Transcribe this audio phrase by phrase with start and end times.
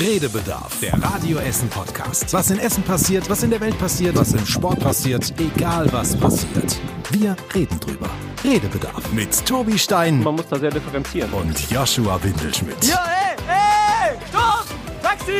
[0.00, 2.32] Redebedarf, der Radio Essen Podcast.
[2.32, 6.14] Was in Essen passiert, was in der Welt passiert, was im Sport passiert, egal was
[6.16, 6.78] passiert.
[7.10, 8.08] Wir reden drüber.
[8.44, 11.32] Redebedarf mit Tobi Stein Man muss da sehr differenzieren.
[11.32, 12.76] und Joshua Windelschmidt.
[12.84, 14.66] Ja, ey, ey, stopp!
[15.02, 15.32] Taxi!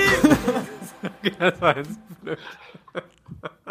[1.38, 2.38] Das war jetzt blöd.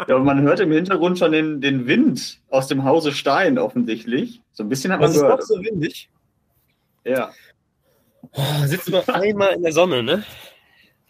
[0.08, 4.40] Ja, und man hört im Hintergrund schon den, den Wind aus dem Hause Stein offensichtlich.
[4.52, 5.40] So ein bisschen hat man ist gehört.
[5.42, 6.08] doch so windig?
[7.04, 7.30] Ja.
[8.32, 10.24] Oh, sitzen wir einmal in der Sonne, ne?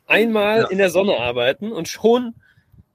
[0.09, 0.67] Einmal Ja.
[0.69, 2.35] in der Sonne arbeiten und schon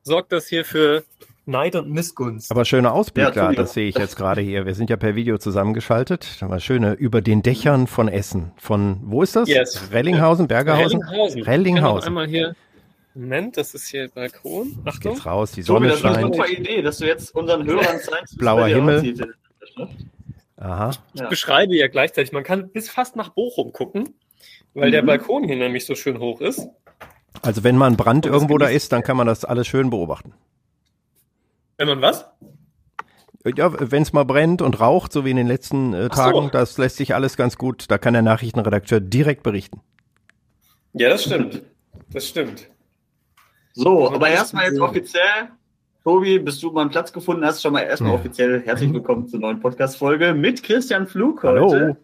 [0.01, 1.03] sorgt das hier für
[1.45, 2.51] Neid und Missgunst.
[2.51, 4.65] Aber schöner Ausblick Ja, da, das sehe ich jetzt gerade hier.
[4.65, 6.37] Wir sind ja per Video zusammengeschaltet.
[6.41, 8.51] Da war schöne über den Dächern von Essen.
[8.57, 9.47] Von, wo ist das?
[9.49, 9.89] Yes.
[9.91, 11.01] Rellinghausen, Bergerhausen?
[11.03, 11.41] Rellinghausen.
[11.43, 11.97] Rellinghausen.
[11.99, 12.55] Ich kann noch einmal hier.
[13.15, 14.79] Moment, das ist hier Balkon.
[14.85, 15.13] Achtung.
[15.13, 16.35] Geht's raus, die Tobi, Sonne das ist eine scheint.
[16.35, 19.13] super Idee, dass du jetzt unseren Hörern zeigst, Blauer Himmel.
[19.13, 19.27] der.
[20.57, 20.91] Aha.
[21.13, 21.27] Ich Ja.
[21.27, 22.31] beschreibe ja gleichzeitig.
[22.31, 24.15] Man kann bis fast nach Bochum gucken,
[24.73, 25.07] weil der Mhm.
[25.07, 26.67] Balkon hier nämlich so schön hoch ist.
[27.41, 30.33] Also wenn mal ein Brand irgendwo da ist, dann kann man das alles schön beobachten.
[31.77, 32.25] Wenn man was?
[33.57, 36.21] Ja, wenn es mal brennt und raucht, so wie in den letzten äh, Ach so.
[36.21, 37.85] Tagen, das lässt sich alles ganz gut.
[37.91, 39.81] Da kann der Nachrichtenredakteur direkt berichten.
[40.93, 41.61] Ja, das stimmt.
[42.11, 42.69] Das stimmt.
[43.73, 45.49] So, aber erstmal jetzt offiziell.
[46.03, 48.19] Tobi, bis du mal einen Platz gefunden hast, schon mal erstmal Ja.
[48.19, 51.97] offiziell herzlich willkommen zur neuen Podcast-Folge mit Christian Flug Hallo.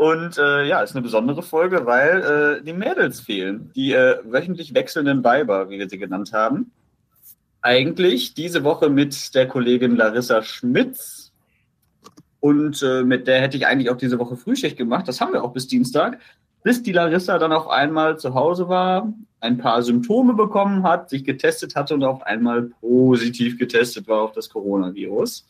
[0.00, 3.70] Und äh, ja, ist eine besondere Folge, weil äh, die Mädels fehlen.
[3.76, 6.72] Die äh, wöchentlich wechselnden Weiber, wie wir sie genannt haben.
[7.60, 11.32] Eigentlich diese Woche mit der Kollegin Larissa Schmitz.
[12.40, 15.06] Und äh, mit der hätte ich eigentlich auch diese Woche Frühschicht gemacht.
[15.06, 16.18] Das haben wir auch bis Dienstag.
[16.62, 21.24] Bis die Larissa dann auf einmal zu Hause war, ein paar Symptome bekommen hat, sich
[21.24, 25.44] getestet hatte und auf einmal positiv getestet war auf das Coronavirus.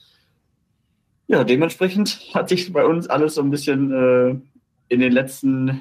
[1.31, 4.31] Ja, dementsprechend hat sich bei uns alles so ein bisschen äh,
[4.89, 5.81] in den letzten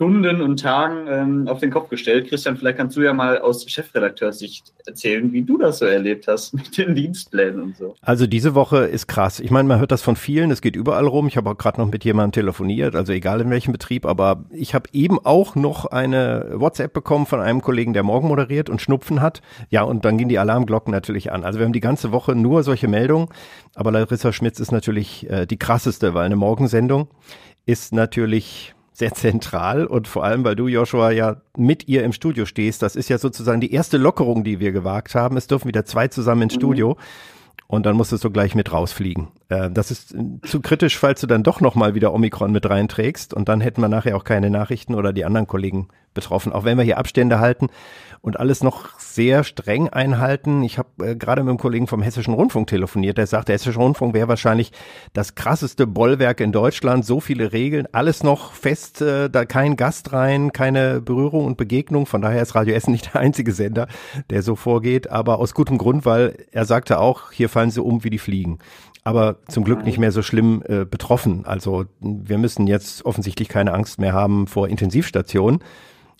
[0.00, 2.30] Stunden und Tagen ähm, auf den Kopf gestellt.
[2.30, 6.54] Christian, vielleicht kannst du ja mal aus Chefredakteurssicht erzählen, wie du das so erlebt hast
[6.54, 7.94] mit den Dienstplänen und so.
[8.00, 9.40] Also diese Woche ist krass.
[9.40, 11.26] Ich meine, man hört das von vielen, es geht überall rum.
[11.26, 14.74] Ich habe auch gerade noch mit jemandem telefoniert, also egal in welchem Betrieb, aber ich
[14.74, 19.20] habe eben auch noch eine WhatsApp bekommen von einem Kollegen, der morgen moderiert und Schnupfen
[19.20, 19.42] hat.
[19.68, 21.44] Ja, und dann gehen die Alarmglocken natürlich an.
[21.44, 23.28] Also wir haben die ganze Woche nur solche Meldungen,
[23.74, 27.08] aber Larissa Schmitz ist natürlich äh, die krasseste, weil eine Morgensendung
[27.66, 32.46] ist natürlich sehr zentral und vor allem, weil du, Joshua, ja mit ihr im Studio
[32.46, 32.82] stehst.
[32.82, 35.36] Das ist ja sozusagen die erste Lockerung, die wir gewagt haben.
[35.36, 36.96] Es dürfen wieder zwei zusammen ins Studio.
[37.66, 39.28] Und dann musstest du gleich mit rausfliegen.
[39.48, 43.32] Äh, das ist äh, zu kritisch, falls du dann doch nochmal wieder Omikron mit reinträgst.
[43.32, 46.52] Und dann hätten wir nachher auch keine Nachrichten oder die anderen Kollegen betroffen.
[46.52, 47.68] Auch wenn wir hier Abstände halten
[48.22, 50.62] und alles noch sehr streng einhalten.
[50.62, 53.78] Ich habe äh, gerade mit einem Kollegen vom Hessischen Rundfunk telefoniert, der sagt, der Hessische
[53.78, 54.72] Rundfunk wäre wahrscheinlich
[55.14, 57.04] das krasseste Bollwerk in Deutschland.
[57.04, 62.04] So viele Regeln, alles noch fest, äh, da kein Gast rein, keine Berührung und Begegnung.
[62.04, 63.88] Von daher ist Radio Essen nicht der einzige Sender,
[64.28, 65.10] der so vorgeht.
[65.10, 68.58] Aber aus gutem Grund, weil er sagte auch, hier fallen sie um wie die Fliegen.
[69.02, 71.46] Aber zum Glück nicht mehr so schlimm äh, betroffen.
[71.46, 75.60] Also wir müssen jetzt offensichtlich keine Angst mehr haben vor Intensivstationen.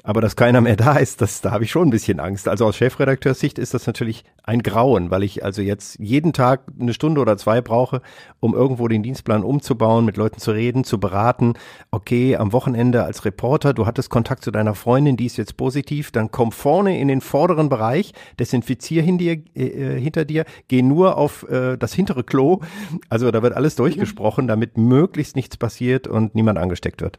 [0.02, 2.48] Aber dass keiner mehr da ist, das, da habe ich schon ein bisschen Angst.
[2.48, 6.94] Also aus Chefredakteurssicht ist das natürlich ein Grauen, weil ich also jetzt jeden Tag eine
[6.94, 8.00] Stunde oder zwei brauche,
[8.40, 11.54] um irgendwo den Dienstplan umzubauen, mit Leuten zu reden, zu beraten.
[11.90, 16.10] Okay, am Wochenende als Reporter, du hattest Kontakt zu deiner Freundin, die ist jetzt positiv,
[16.10, 21.16] dann komm vorne in den vorderen Bereich, desinfizier hin dir, äh, hinter dir, geh nur
[21.16, 22.60] auf äh, das hintere Klo.
[23.08, 27.18] Also da wird alles durchgesprochen, damit möglichst nichts passiert und niemand angesteckt wird.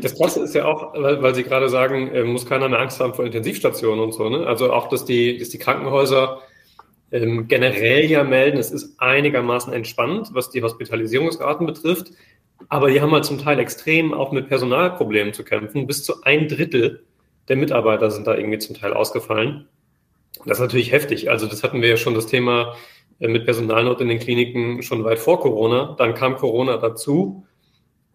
[0.00, 3.00] Das Krasse ist ja auch, weil, weil Sie gerade sagen, äh, muss keiner mehr Angst
[3.00, 4.28] haben vor Intensivstationen und so.
[4.28, 4.46] Ne?
[4.46, 6.40] Also auch, dass die, dass die Krankenhäuser
[7.12, 12.12] ähm, generell ja melden, es ist einigermaßen entspannt, was die Hospitalisierungsraten betrifft.
[12.68, 15.86] Aber die haben halt zum Teil extrem auch mit Personalproblemen zu kämpfen.
[15.86, 17.04] Bis zu ein Drittel
[17.48, 19.68] der Mitarbeiter sind da irgendwie zum Teil ausgefallen.
[20.44, 21.30] Das ist natürlich heftig.
[21.30, 22.74] Also das hatten wir ja schon das Thema
[23.20, 25.94] äh, mit Personalnot in den Kliniken schon weit vor Corona.
[25.98, 27.46] Dann kam Corona dazu.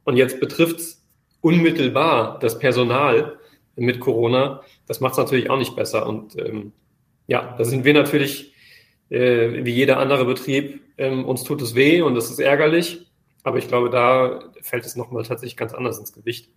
[0.03, 1.00] Und jetzt betrifft es
[1.41, 3.37] unmittelbar das Personal
[3.75, 4.61] mit Corona.
[4.87, 6.07] Das macht es natürlich auch nicht besser.
[6.07, 6.73] Und ähm,
[7.27, 8.53] ja, da sind wir natürlich,
[9.09, 13.07] äh, wie jeder andere Betrieb, ähm, uns tut es weh und das ist ärgerlich.
[13.43, 16.49] Aber ich glaube, da fällt es nochmal tatsächlich ganz anders ins Gewicht.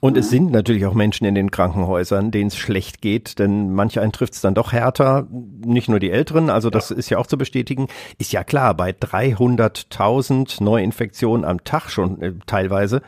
[0.00, 4.02] Und es sind natürlich auch Menschen in den Krankenhäusern, denen es schlecht geht, denn manche
[4.02, 7.26] einen trifft es dann doch härter, nicht nur die Älteren, also das ist ja auch
[7.26, 7.88] zu bestätigen.
[8.18, 13.00] Ist ja klar, bei 300.000 Neuinfektionen am Tag schon äh, teilweise,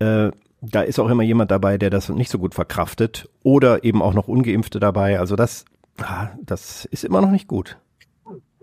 [0.00, 0.30] äh,
[0.62, 4.14] da ist auch immer jemand dabei, der das nicht so gut verkraftet oder eben auch
[4.14, 5.18] noch Ungeimpfte dabei.
[5.18, 5.64] Also das,
[6.00, 7.76] ah, das ist immer noch nicht gut.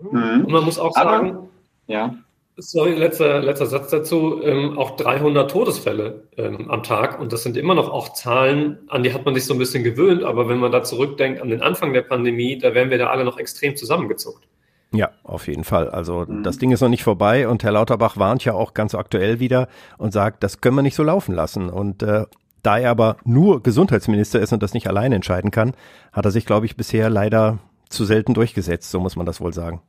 [0.00, 0.44] Mhm.
[0.46, 1.38] Und man muss auch Aber- sagen,
[1.86, 2.14] Ja.
[2.62, 4.42] Sorry, letzter, letzter Satz dazu.
[4.42, 7.18] Ähm, auch 300 Todesfälle ähm, am Tag.
[7.18, 9.82] Und das sind immer noch auch Zahlen, an die hat man sich so ein bisschen
[9.82, 10.24] gewöhnt.
[10.24, 13.24] Aber wenn man da zurückdenkt an den Anfang der Pandemie, da wären wir da alle
[13.24, 14.46] noch extrem zusammengezuckt.
[14.92, 15.88] Ja, auf jeden Fall.
[15.88, 16.42] Also mhm.
[16.42, 19.68] das Ding ist noch nicht vorbei und Herr Lauterbach warnt ja auch ganz aktuell wieder
[19.98, 21.70] und sagt, das können wir nicht so laufen lassen.
[21.70, 22.26] Und äh,
[22.62, 25.74] da er aber nur Gesundheitsminister ist und das nicht alleine entscheiden kann,
[26.12, 27.58] hat er sich, glaube ich, bisher leider
[27.88, 29.80] zu selten durchgesetzt, so muss man das wohl sagen.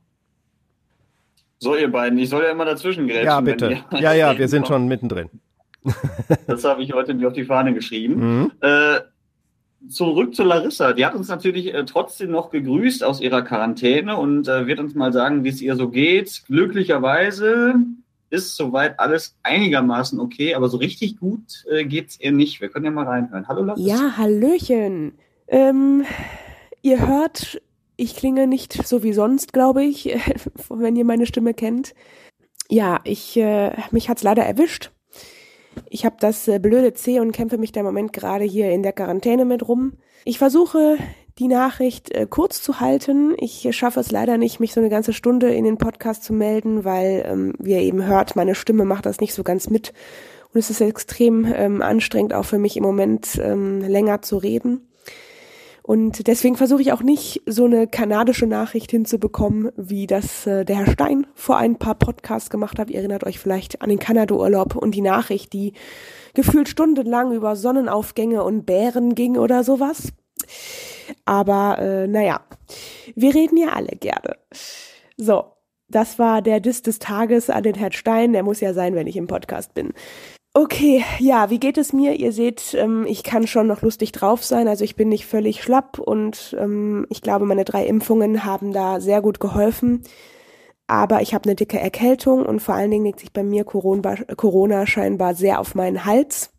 [1.58, 3.26] So, ihr beiden, ich soll ja immer dazwischen grätschen.
[3.26, 3.84] Ja, bitte.
[3.92, 5.30] Ja, ja, wir sind schon mittendrin.
[6.46, 8.40] das habe ich heute mir auf die Fahne geschrieben.
[8.40, 8.52] Mhm.
[8.60, 9.00] Äh,
[9.88, 10.92] zurück zu Larissa.
[10.92, 14.94] Die hat uns natürlich äh, trotzdem noch gegrüßt aus ihrer Quarantäne und äh, wird uns
[14.94, 16.42] mal sagen, wie es ihr so geht.
[16.46, 17.74] Glücklicherweise
[18.30, 22.60] ist soweit alles einigermaßen okay, aber so richtig gut äh, es ihr nicht.
[22.60, 23.46] Wir können ja mal reinhören.
[23.48, 23.86] Hallo Larissa.
[23.86, 25.12] Ja, Hallöchen.
[25.48, 26.04] Ähm,
[26.80, 27.60] ihr hört,
[27.96, 30.16] ich klinge nicht so wie sonst, glaube ich,
[30.68, 31.94] wenn ihr meine Stimme kennt.
[32.68, 34.90] Ja, ich, äh, mich hat's leider erwischt.
[35.88, 38.82] Ich habe das äh, blöde C und kämpfe mich da im Moment gerade hier in
[38.82, 39.94] der Quarantäne mit rum.
[40.24, 40.96] Ich versuche
[41.38, 43.34] die Nachricht äh, kurz zu halten.
[43.38, 46.84] Ich schaffe es leider nicht, mich so eine ganze Stunde in den Podcast zu melden,
[46.84, 49.92] weil, ähm, wie ihr eben hört, meine Stimme macht das nicht so ganz mit.
[50.52, 54.88] Und es ist extrem ähm, anstrengend auch für mich im Moment ähm, länger zu reden.
[55.82, 60.76] Und deswegen versuche ich auch nicht, so eine kanadische Nachricht hinzubekommen, wie das äh, der
[60.76, 62.88] Herr Stein vor ein paar Podcasts gemacht hat.
[62.88, 65.72] Ihr erinnert euch vielleicht an den Kanada-Urlaub und die Nachricht, die
[66.34, 70.12] gefühlt stundenlang über Sonnenaufgänge und Bären ging oder sowas.
[71.24, 72.40] Aber äh, naja,
[73.16, 74.36] wir reden ja alle gerne.
[75.16, 75.44] So,
[75.88, 78.32] das war der Diss des Tages an den Herrn Stein.
[78.32, 79.92] Der muss ja sein, wenn ich im Podcast bin.
[80.54, 82.14] Okay, ja, wie geht es mir?
[82.14, 84.68] Ihr seht, ähm, ich kann schon noch lustig drauf sein.
[84.68, 89.00] Also ich bin nicht völlig schlapp und ähm, ich glaube, meine drei Impfungen haben da
[89.00, 90.02] sehr gut geholfen.
[90.86, 94.16] Aber ich habe eine dicke Erkältung und vor allen Dingen legt sich bei mir Corona,
[94.36, 96.50] Corona scheinbar sehr auf meinen Hals.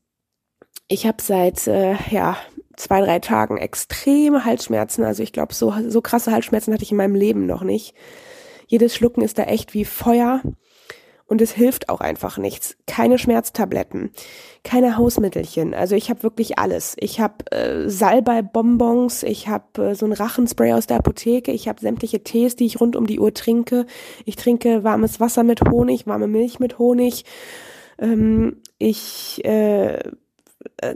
[0.88, 2.38] Ich habe seit äh, ja
[2.76, 5.04] zwei, drei Tagen extreme Halsschmerzen.
[5.04, 7.94] Also ich glaube, so, so krasse Halsschmerzen hatte ich in meinem Leben noch nicht.
[8.68, 10.42] Jedes Schlucken ist da echt wie Feuer.
[11.34, 12.78] Und es hilft auch einfach nichts.
[12.86, 14.12] Keine Schmerztabletten,
[14.64, 15.74] keine Hausmittelchen.
[15.74, 16.96] Also ich habe wirklich alles.
[17.00, 21.82] Ich habe äh, Salbei-Bonbons, ich habe äh, so ein Rachenspray aus der Apotheke, ich habe
[21.82, 23.88] sämtliche Tees, die ich rund um die Uhr trinke.
[24.26, 27.26] Ich trinke warmes Wasser mit Honig, warme Milch mit Honig.
[27.98, 30.02] Ähm, ich äh, äh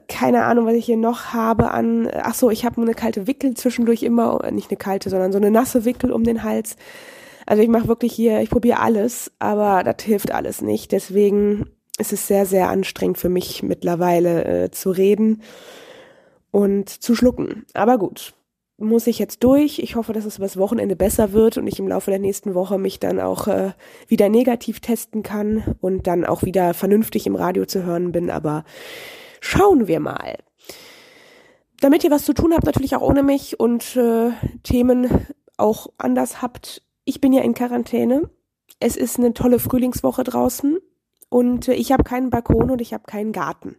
[0.07, 2.11] keine Ahnung, was ich hier noch habe an.
[2.13, 5.39] Ach so, ich habe eine kalte Wickel zwischendurch immer, äh, nicht eine kalte, sondern so
[5.39, 6.75] eine nasse Wickel um den Hals.
[7.47, 10.91] Also ich mache wirklich hier, ich probiere alles, aber das hilft alles nicht.
[10.91, 15.41] Deswegen ist es sehr, sehr anstrengend für mich mittlerweile äh, zu reden
[16.51, 17.65] und zu schlucken.
[17.73, 18.33] Aber gut,
[18.77, 19.79] muss ich jetzt durch.
[19.79, 22.77] Ich hoffe, dass es übers Wochenende besser wird und ich im Laufe der nächsten Woche
[22.77, 23.71] mich dann auch äh,
[24.09, 28.29] wieder negativ testen kann und dann auch wieder vernünftig im Radio zu hören bin.
[28.29, 28.65] Aber
[29.39, 30.35] schauen wir mal.
[31.79, 34.31] Damit ihr was zu tun habt, natürlich auch ohne mich und äh,
[34.63, 38.29] Themen auch anders habt, ich bin ja in Quarantäne.
[38.79, 40.77] Es ist eine tolle Frühlingswoche draußen
[41.29, 43.77] und äh, ich habe keinen Balkon und ich habe keinen Garten.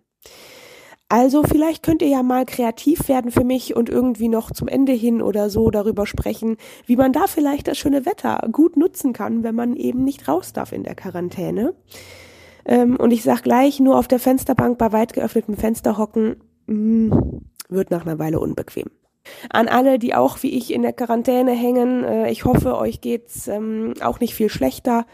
[1.10, 4.92] Also vielleicht könnt ihr ja mal kreativ werden für mich und irgendwie noch zum Ende
[4.92, 9.42] hin oder so darüber sprechen, wie man da vielleicht das schöne Wetter gut nutzen kann,
[9.42, 11.74] wenn man eben nicht raus darf in der Quarantäne.
[12.64, 16.36] Ähm, und ich sag gleich, nur auf der Fensterbank bei weit geöffnetem Fenster hocken,
[16.66, 18.88] mh, hm, wird nach einer Weile unbequem.
[19.50, 23.48] An alle, die auch wie ich in der Quarantäne hängen, äh, ich hoffe, euch geht's
[23.48, 25.06] ähm, auch nicht viel schlechter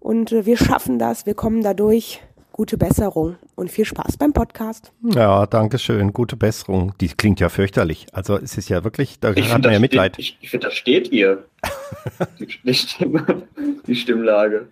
[0.00, 2.20] und äh, wir schaffen das, wir kommen da durch.
[2.52, 4.92] Gute Besserung und viel Spaß beim Podcast.
[5.02, 6.12] Ja, danke schön.
[6.12, 6.92] Gute Besserung.
[7.00, 8.06] Die klingt ja fürchterlich.
[8.12, 10.18] Also es ist ja wirklich, da ich hat man ja Mitleid.
[10.18, 11.44] ich, ich finde, da steht ihr.
[12.64, 13.44] die, Stimme,
[13.86, 14.66] die Stimmlage.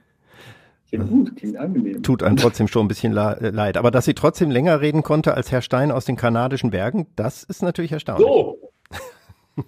[0.88, 2.02] Klingt gut, klingt angenehm.
[2.02, 3.76] Tut einem trotzdem schon ein bisschen äh, leid.
[3.76, 7.42] Aber dass sie trotzdem länger reden konnte als Herr Stein aus den kanadischen Bergen, das
[7.42, 8.26] ist natürlich erstaunlich.
[8.26, 8.67] So,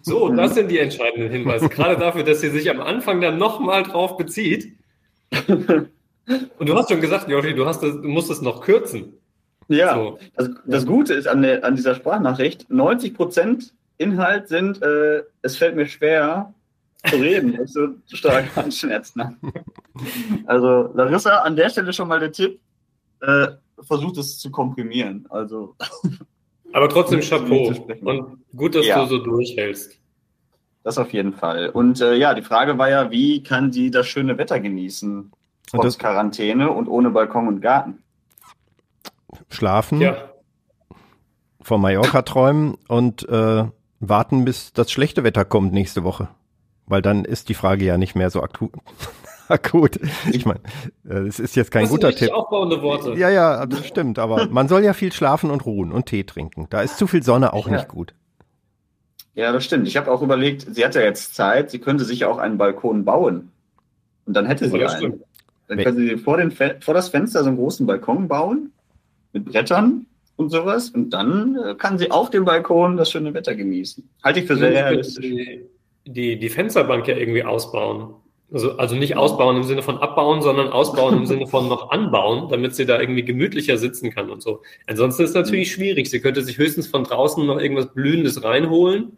[0.02, 1.68] so, das sind die entscheidenden Hinweise.
[1.68, 4.76] Gerade dafür, dass sie sich am Anfang dann nochmal drauf bezieht.
[5.46, 9.14] Und du hast schon gesagt, Joshi, du, hast das, du musst es noch kürzen.
[9.68, 10.18] Ja, so.
[10.36, 15.56] das, das, Gute ist an, der, an dieser Sprachnachricht, 90 Prozent Inhalt sind, äh, es
[15.56, 16.52] fällt mir schwer
[17.08, 19.36] zu reden, weil ich so stark Handschmerzen habe.
[20.46, 22.60] Also Larissa, an der Stelle schon mal der Tipp,
[23.20, 23.48] äh,
[23.82, 25.26] versucht es zu komprimieren.
[25.30, 25.76] Also
[26.72, 27.72] aber trotzdem Chapeau.
[28.00, 29.02] Und gut, dass ja.
[29.02, 29.98] du so durchhältst.
[30.82, 31.68] Das auf jeden Fall.
[31.68, 35.30] Und äh, ja, die Frage war ja, wie kann sie das schöne Wetter genießen?
[35.70, 38.02] Trotz Quarantäne und ohne Balkon und Garten.
[39.48, 40.00] Schlafen.
[40.00, 40.16] Ja.
[41.60, 43.64] Von Mallorca träumen und äh,
[44.00, 46.28] warten, bis das schlechte Wetter kommt nächste Woche.
[46.86, 48.72] Weil dann ist die Frage ja nicht mehr so akut.
[49.58, 49.98] Gut.
[50.32, 50.60] Ich meine,
[51.04, 52.30] es ist jetzt kein das guter sind Tipp.
[52.32, 53.14] aufbauende Worte.
[53.14, 54.18] Ja, ja, das stimmt.
[54.18, 56.66] Aber man soll ja viel schlafen und ruhen und Tee trinken.
[56.70, 57.74] Da ist zu viel Sonne auch Ja.
[57.76, 58.14] nicht gut.
[59.34, 59.86] Ja, das stimmt.
[59.88, 62.58] Ich habe auch überlegt, sie hat ja jetzt Zeit, sie könnte sich ja auch einen
[62.58, 63.52] Balkon bauen.
[64.26, 65.00] Und dann hätte sie Oh, das einen.
[65.12, 65.24] stimmt.
[65.68, 68.72] Dann könnte sie vor, den vor das Fenster so einen großen Balkon bauen
[69.32, 70.90] mit Brettern und sowas.
[70.90, 74.08] Und dann äh, kann sie auf dem Balkon das schöne Wetter genießen.
[74.24, 75.22] Halte ich für sehr realistisch.
[75.24, 75.64] Die,
[76.06, 78.14] die, die Fensterbank ja irgendwie ausbauen.
[78.52, 82.48] Also, also nicht ausbauen im Sinne von abbauen, sondern ausbauen im Sinne von noch anbauen,
[82.48, 84.62] damit sie da irgendwie gemütlicher sitzen kann und so.
[84.86, 86.10] Ansonsten ist es natürlich schwierig.
[86.10, 89.16] Sie könnte sich höchstens von draußen noch irgendwas Blühendes reinholen.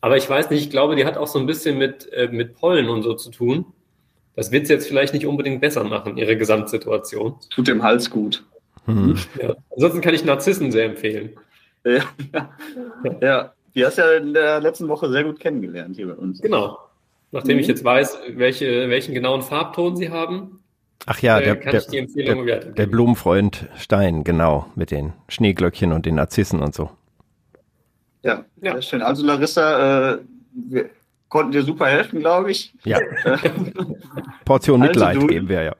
[0.00, 2.54] Aber ich weiß nicht, ich glaube, die hat auch so ein bisschen mit, äh, mit
[2.54, 3.66] Pollen und so zu tun.
[4.34, 7.34] Das wird sie jetzt vielleicht nicht unbedingt besser machen, ihre Gesamtsituation.
[7.50, 8.44] Tut dem Hals gut.
[8.86, 9.16] Hm.
[9.40, 9.54] Ja.
[9.74, 11.30] Ansonsten kann ich Narzissen sehr empfehlen.
[11.84, 13.18] Ja, ja.
[13.20, 16.40] ja, die hast du ja in der letzten Woche sehr gut kennengelernt hier bei uns.
[16.40, 16.78] Genau.
[17.32, 17.60] Nachdem Mhm.
[17.60, 20.62] ich jetzt weiß, welche, welchen genauen Farbton sie haben,
[21.06, 24.90] Ach ja, äh, der, kann der, ich die Empfehlung der, der Blumenfreund Stein, genau, mit
[24.90, 26.90] den Schneeglöckchen und den Narzissen und so.
[28.22, 28.72] Ja, Ja.
[28.74, 29.02] sehr schön.
[29.02, 30.18] Also Larissa, äh,
[30.52, 30.90] wir
[31.28, 32.74] konnten dir super helfen, glaube ich.
[32.84, 32.98] Ja,
[34.44, 35.76] Portion Also Mitleid du- geben wir ja.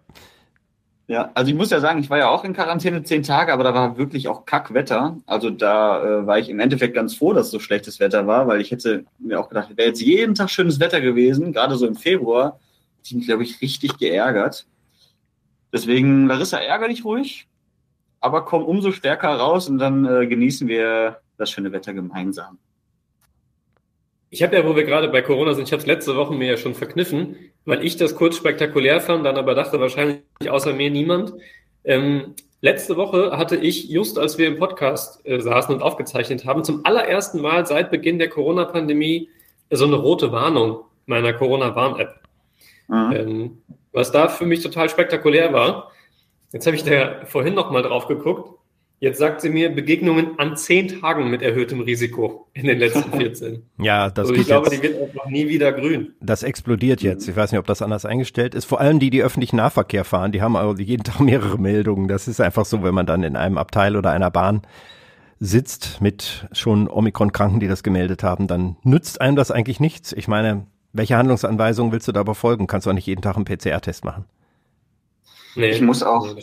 [1.10, 3.64] Ja, also ich muss ja sagen, ich war ja auch in Quarantäne zehn Tage, aber
[3.64, 5.16] da war wirklich auch Kackwetter.
[5.26, 8.60] Also da äh, war ich im Endeffekt ganz froh, dass so schlechtes Wetter war, weil
[8.60, 11.96] ich hätte mir auch gedacht, wäre jetzt jeden Tag schönes Wetter gewesen, gerade so im
[11.96, 12.60] Februar,
[13.02, 14.66] ich mich, glaube ich, richtig geärgert.
[15.72, 17.48] Deswegen, Larissa, ärger dich ruhig,
[18.20, 22.58] aber komm umso stärker raus und dann äh, genießen wir das schöne Wetter gemeinsam.
[24.28, 26.52] Ich habe ja, wo wir gerade bei Corona sind, ich habe es letzte Woche mir
[26.52, 30.90] ja schon verkniffen, weil ich das kurz spektakulär fand, dann aber dachte wahrscheinlich außer mir
[30.90, 31.32] niemand.
[31.84, 36.64] Ähm, letzte Woche hatte ich, just als wir im Podcast äh, saßen und aufgezeichnet haben,
[36.64, 39.28] zum allerersten Mal seit Beginn der Corona-Pandemie
[39.70, 42.20] so eine rote Warnung meiner Corona-Warn-App.
[42.88, 43.12] Mhm.
[43.12, 43.58] Ähm,
[43.92, 45.90] was da für mich total spektakulär war.
[46.52, 48.59] Jetzt habe ich da vorhin noch mal drauf geguckt.
[49.02, 53.62] Jetzt sagt sie mir Begegnungen an zehn Tagen mit erhöhtem Risiko in den letzten 14.
[53.78, 54.82] Ja, das also geht ich glaube, jetzt.
[54.82, 56.12] die wird auch noch nie wieder grün.
[56.20, 57.26] Das explodiert jetzt.
[57.26, 58.66] Ich weiß nicht, ob das anders eingestellt ist.
[58.66, 62.08] Vor allem die, die öffentlichen Nahverkehr fahren, die haben also jeden Tag mehrere Meldungen.
[62.08, 64.60] Das ist einfach so, wenn man dann in einem Abteil oder einer Bahn
[65.38, 70.12] sitzt mit schon Omikron-Kranken, die das gemeldet haben, dann nützt einem das eigentlich nichts.
[70.12, 72.66] Ich meine, welche Handlungsanweisungen willst du da befolgen?
[72.66, 74.26] Kannst du auch nicht jeden Tag einen PCR-Test machen.
[75.54, 75.70] Nee.
[75.70, 76.36] Ich muss auch-.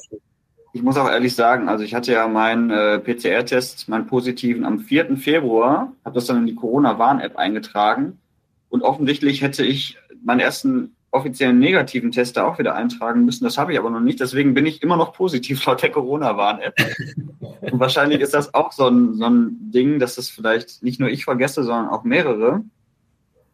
[0.77, 4.77] Ich muss auch ehrlich sagen, also ich hatte ja meinen äh, PCR-Test, meinen positiven am
[4.77, 5.17] 4.
[5.17, 8.19] Februar, habe das dann in die Corona-Warn-App eingetragen
[8.69, 13.43] und offensichtlich hätte ich meinen ersten offiziellen negativen Test da auch wieder eintragen müssen.
[13.43, 16.75] Das habe ich aber noch nicht, deswegen bin ich immer noch positiv laut der Corona-Warn-App.
[17.61, 21.09] und wahrscheinlich ist das auch so ein, so ein Ding, dass das vielleicht nicht nur
[21.09, 22.61] ich vergesse, sondern auch mehrere.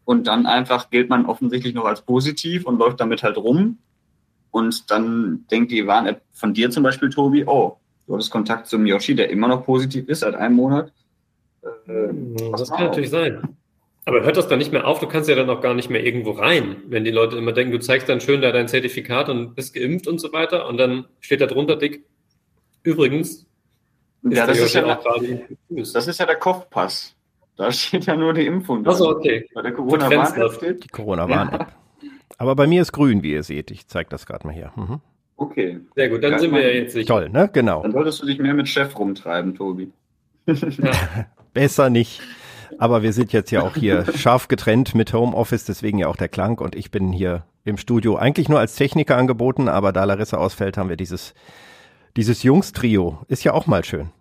[0.04, 3.78] Und dann einfach gilt man offensichtlich noch als positiv und läuft damit halt rum.
[4.54, 8.86] Und dann denkt die Warn-App von dir zum Beispiel, Tobi, oh, du hattest Kontakt zum
[8.86, 10.94] Yoshi, der immer noch positiv ist seit einem Monat.
[11.64, 12.14] Äh,
[12.52, 12.84] pass Das kann auf.
[12.90, 13.58] natürlich sein.
[14.06, 15.00] Aber hört das dann nicht mehr auf?
[15.00, 17.72] Du kannst ja dann auch gar nicht mehr irgendwo rein, wenn die Leute immer denken,
[17.72, 21.06] du zeigst dann schön da dein Zertifikat und bist geimpft und so weiter und dann
[21.20, 22.06] steht da drunter dick,
[22.84, 23.48] übrigens, ist
[24.24, 25.94] ja, der das ist Yoshi ja, auch gerade infektiös.
[25.94, 27.16] das ist ja der Kopfpass.
[27.56, 28.86] Da steht ja nur die Impfung.
[28.86, 29.50] Achso, okay.
[29.56, 30.84] Bei der Corona-Warn-App steht.
[30.84, 31.74] Die Corona-Warn-App.
[32.38, 33.72] Aber bei mir ist grün, wie ihr seht.
[33.72, 34.72] Ich zeige das gerade mal hier.
[34.76, 35.00] Mhm.
[35.36, 37.08] Okay, Sehr gut, dann Ja, sind wir ja jetzt sicher.
[37.08, 37.50] Toll, ne?
[37.52, 37.82] Genau.
[37.82, 39.92] dann solltest du dich mehr mit Chef rumtreiben, Tobi.
[41.54, 42.22] Besser nicht.
[42.78, 46.30] Aber wir sind jetzt ja auch hier scharf getrennt mit Homeoffice, deswegen ja auch der
[46.30, 46.60] Klang.
[46.60, 50.78] Und ich bin hier im Studio eigentlich nur als Techniker angeboten, aber da Larissa ausfällt,
[50.78, 51.34] haben wir dieses,
[52.16, 53.20] dieses Jungs-Trio.
[53.28, 54.12] Ist ja auch mal schön.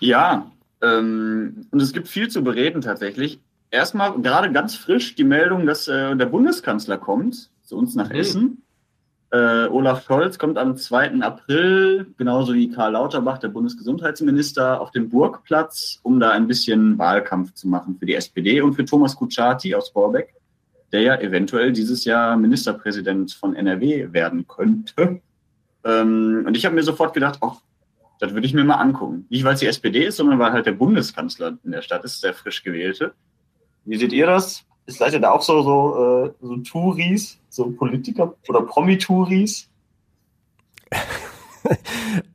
[0.00, 0.50] Ja,
[0.82, 3.40] ähm, und es gibt viel zu bereden tatsächlich.
[3.70, 8.14] Erstmal gerade ganz frisch die Meldung, dass äh, der Bundeskanzler kommt zu uns nach Mhm.
[8.16, 8.62] Essen.
[9.30, 11.20] Äh, Olaf Scholz kommt am 2.
[11.20, 17.52] April, genauso wie Karl Lauterbach, der Bundesgesundheitsminister, auf den Burgplatz, um da ein bisschen Wahlkampf
[17.52, 20.34] zu machen für die SPD und für Thomas Kutschaty aus Vorbeck,
[20.92, 25.20] der ja eventuell dieses Jahr Ministerpräsident von NRW werden könnte.
[25.84, 27.56] Ähm, und ich habe mir sofort gedacht, ach,
[28.20, 29.26] das würde ich mir mal angucken.
[29.28, 32.24] Nicht, weil es die SPD ist, sondern weil halt der Bundeskanzler in der Stadt ist,
[32.24, 33.12] der frisch gewählte.
[33.88, 34.64] Wie seht ihr das?
[34.84, 39.68] Ist seid ihr da auch so, so, äh, so Touris, so Politiker oder Promi-Touris?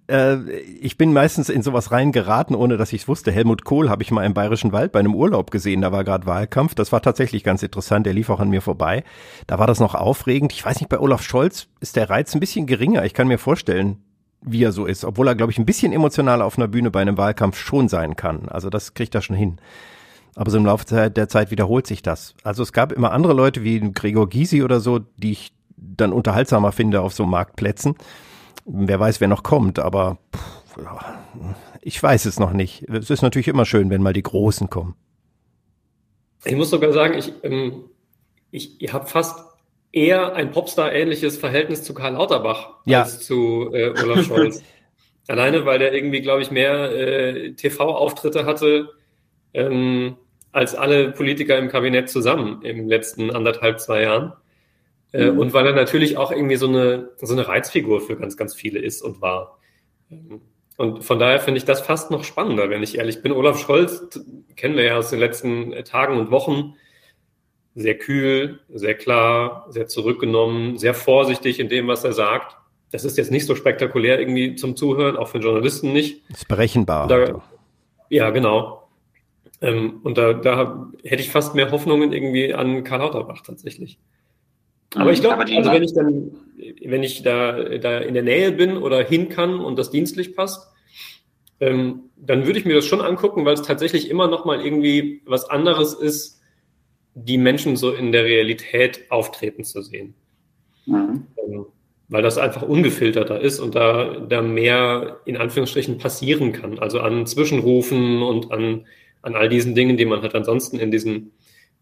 [0.07, 3.31] Äh, ich bin meistens in sowas reingeraten, ohne dass ich es wusste.
[3.31, 5.81] Helmut Kohl habe ich mal im Bayerischen Wald bei einem Urlaub gesehen.
[5.81, 6.75] Da war gerade Wahlkampf.
[6.75, 8.05] Das war tatsächlich ganz interessant.
[8.05, 9.05] Der lief auch an mir vorbei.
[9.48, 10.51] Da war das noch aufregend.
[10.51, 13.05] Ich weiß nicht, bei Olaf Scholz ist der Reiz ein bisschen geringer.
[13.05, 14.03] Ich kann mir vorstellen,
[14.41, 15.05] wie er so ist.
[15.05, 18.17] Obwohl er, glaube ich, ein bisschen emotionaler auf einer Bühne bei einem Wahlkampf schon sein
[18.17, 18.50] kann.
[18.50, 19.57] Also das kriegt er schon hin.
[20.35, 22.35] Aber so im Laufe der- Zeit wiederholt sich das.
[22.43, 26.71] Also es gab immer andere Leute wie Gregor Gysi oder so, die ich dann unterhaltsamer
[26.71, 27.95] finde auf so Marktplätzen.
[28.65, 30.63] Wer weiß, wer noch kommt, aber pff,
[31.81, 32.87] ich weiß es noch nicht.
[32.89, 34.95] Es ist natürlich immer schön, wenn mal die Großen kommen.
[36.45, 37.85] Ich muss sogar sagen, ich, ähm,
[38.51, 39.39] ich, ich habe fast
[39.91, 43.03] eher ein Popstar-ähnliches Verhältnis zu Karl Lauterbach ja.
[43.03, 44.63] als zu äh, Olaf Scholz.
[45.27, 48.89] Alleine, weil der irgendwie, glaube ich, mehr äh, TV-Auftritte hatte
[49.53, 50.17] ähm,
[50.51, 54.33] als alle Politiker im Kabinett zusammen im letzten anderthalb, zwei Jahren.
[55.12, 55.39] Äh, mhm.
[55.39, 58.79] Und weil er natürlich auch irgendwie so eine, so eine Reizfigur für ganz, ganz viele
[58.79, 59.60] ist und war.
[60.77, 63.31] Und von daher finde ich das fast noch spannender, wenn ich ehrlich bin.
[63.31, 64.19] Olaf Scholz
[64.55, 66.75] kennen wir ja aus den letzten Tagen und Wochen.
[67.75, 72.57] Sehr kühl, sehr klar, sehr zurückgenommen, sehr vorsichtig in dem, was er sagt.
[72.91, 76.22] Das ist jetzt nicht so spektakulär irgendwie zum Zuhören, auch für Journalisten nicht.
[76.29, 77.07] Ist berechenbar.
[77.07, 77.41] Da,
[78.10, 78.82] ja, genau.
[79.63, 83.98] Ähm, und da, da hätte ich fast mehr Hoffnungen irgendwie an Karl Lauterbach tatsächlich.
[84.93, 86.32] Aber ich glaube, also wenn ich dann,
[86.84, 90.67] wenn ich da, da in der Nähe bin oder hin kann und das dienstlich passt,
[91.62, 95.22] ähm, dann würde ich mir das schon angucken, weil es tatsächlich immer noch mal irgendwie
[95.25, 96.41] was anderes ist,
[97.15, 100.13] die Menschen so in der Realität auftreten zu sehen.
[100.86, 101.27] Mhm.
[101.38, 101.65] Ähm,
[102.10, 106.79] weil das einfach ungefilterter ist und da, da mehr in Anführungsstrichen passieren kann.
[106.79, 108.86] Also an Zwischenrufen und an,
[109.23, 111.31] an all diesen Dingen, die man halt ansonsten in diesen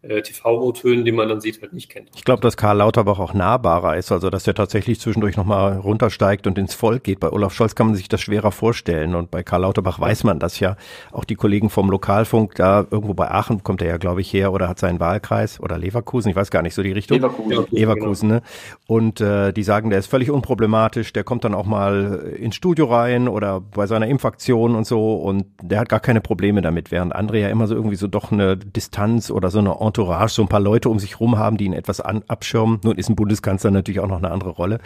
[0.03, 2.09] äh, TV-O-Tönen, die man dann sieht, halt nicht kennt.
[2.15, 6.47] Ich glaube, dass Karl Lauterbach auch nahbarer ist, also dass er tatsächlich zwischendurch nochmal runtersteigt
[6.47, 7.19] und ins Volk geht.
[7.19, 10.39] Bei Olaf Scholz kann man sich das schwerer vorstellen und bei Karl Lauterbach weiß man
[10.39, 10.75] das ja.
[11.11, 14.53] Auch die Kollegen vom Lokalfunk, da irgendwo bei Aachen kommt er ja, glaube ich, her
[14.53, 17.17] oder hat seinen Wahlkreis oder Leverkusen, ich weiß gar nicht so die Richtung.
[17.17, 17.67] Leverkusen.
[17.69, 18.41] Leverkusen, genau.
[18.41, 18.47] ne?
[18.87, 22.85] Und äh, die sagen, der ist völlig unproblematisch, der kommt dann auch mal ins Studio
[22.85, 27.13] rein oder bei seiner Impfaktion und so und der hat gar keine Probleme damit, während
[27.13, 30.47] andere ja immer so irgendwie so doch eine Distanz oder so eine Entourage, so ein
[30.47, 32.79] paar Leute um sich rum haben, die ihn etwas an, abschirmen.
[32.83, 34.79] Nun ist ein Bundeskanzler natürlich auch noch eine andere Rolle.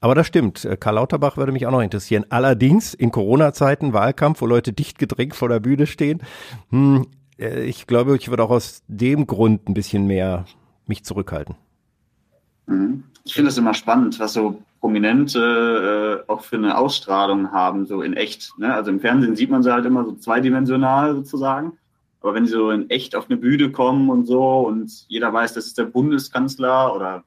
[0.00, 0.64] Aber das stimmt.
[0.64, 2.24] Äh, Karl Lauterbach würde mich auch noch interessieren.
[2.28, 6.22] Allerdings in Corona-Zeiten, Wahlkampf, wo Leute dicht gedrängt vor der Bühne stehen.
[6.70, 7.06] Hm,
[7.38, 10.44] äh, ich glaube, ich würde auch aus dem Grund ein bisschen mehr
[10.86, 11.56] mich zurückhalten.
[12.66, 13.04] Mhm.
[13.24, 18.02] Ich finde es immer spannend, was so Prominente äh, auch für eine Ausstrahlung haben, so
[18.02, 18.52] in echt.
[18.58, 18.74] Ne?
[18.74, 21.78] Also im Fernsehen sieht man sie halt immer so zweidimensional sozusagen.
[22.24, 25.52] Aber wenn sie so in echt auf eine Bühne kommen und so und jeder weiß,
[25.52, 27.22] das ist der Bundeskanzler oder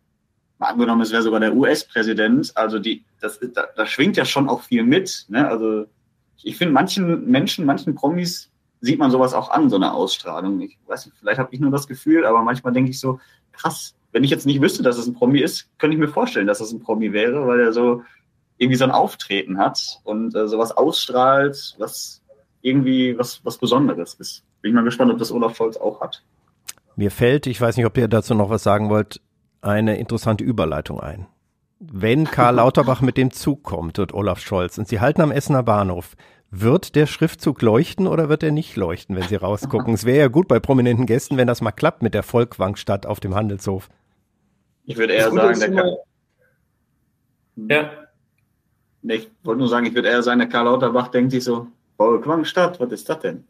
[0.58, 4.50] mal angenommen, es wäre sogar der US-Präsident, also die, das, da, da schwingt ja schon
[4.50, 5.28] auch viel mit.
[5.30, 5.48] Ne?
[5.48, 5.86] Also
[6.42, 8.50] ich finde, manchen Menschen, manchen Promis
[8.82, 10.60] sieht man sowas auch an, so eine Ausstrahlung.
[10.62, 13.20] Ich weiß nicht, vielleicht habe ich nur das Gefühl, aber manchmal denke ich so,
[13.52, 16.48] krass, wenn ich jetzt nicht wüsste, dass es ein Promi ist, könnte ich mir vorstellen,
[16.48, 18.02] dass es ein Promi wäre, weil er so
[18.58, 22.24] irgendwie so ein Auftreten hat und äh, sowas ausstrahlt, was
[22.64, 24.44] irgendwie was, was Besonderes ist.
[24.68, 26.22] Bin ich mal gespannt, ob das Olaf Scholz auch hat.
[26.98, 29.22] Mir fällt, ich weiß nicht, ob ihr dazu noch was sagen wollt,
[29.62, 31.26] eine interessante Überleitung ein.
[31.80, 35.64] Wenn Karl Lauterbach mit dem Zug kommt und Olaf Scholz und sie halten am Essener
[35.64, 36.18] Bahnhof,
[36.52, 39.94] wird der Schriftzug leuchten oder wird er nicht leuchten, wenn sie rausgucken?
[39.94, 43.22] es wäre ja gut bei prominenten Gästen, wenn das mal klappt mit der Volkwangstadt auf
[43.22, 43.88] dem Handelshof.
[44.84, 45.98] Ich würde eher sagen, der Karl,
[47.56, 47.92] ja.
[49.04, 52.82] Ich wollte nur sagen, ich würde eher sagen, der Karl Lauterbach denkt sich so, Volkwangstadt,
[52.82, 53.46] was ist das denn?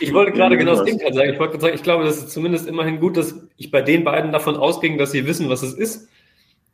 [0.00, 1.32] Ich wollte gerade genau das Gegenteil sagen.
[1.32, 4.32] Ich wollte sagen, ich glaube, das ist zumindest immerhin gut, dass ich bei den beiden
[4.32, 6.08] davon ausging, dass sie wissen, was es ist.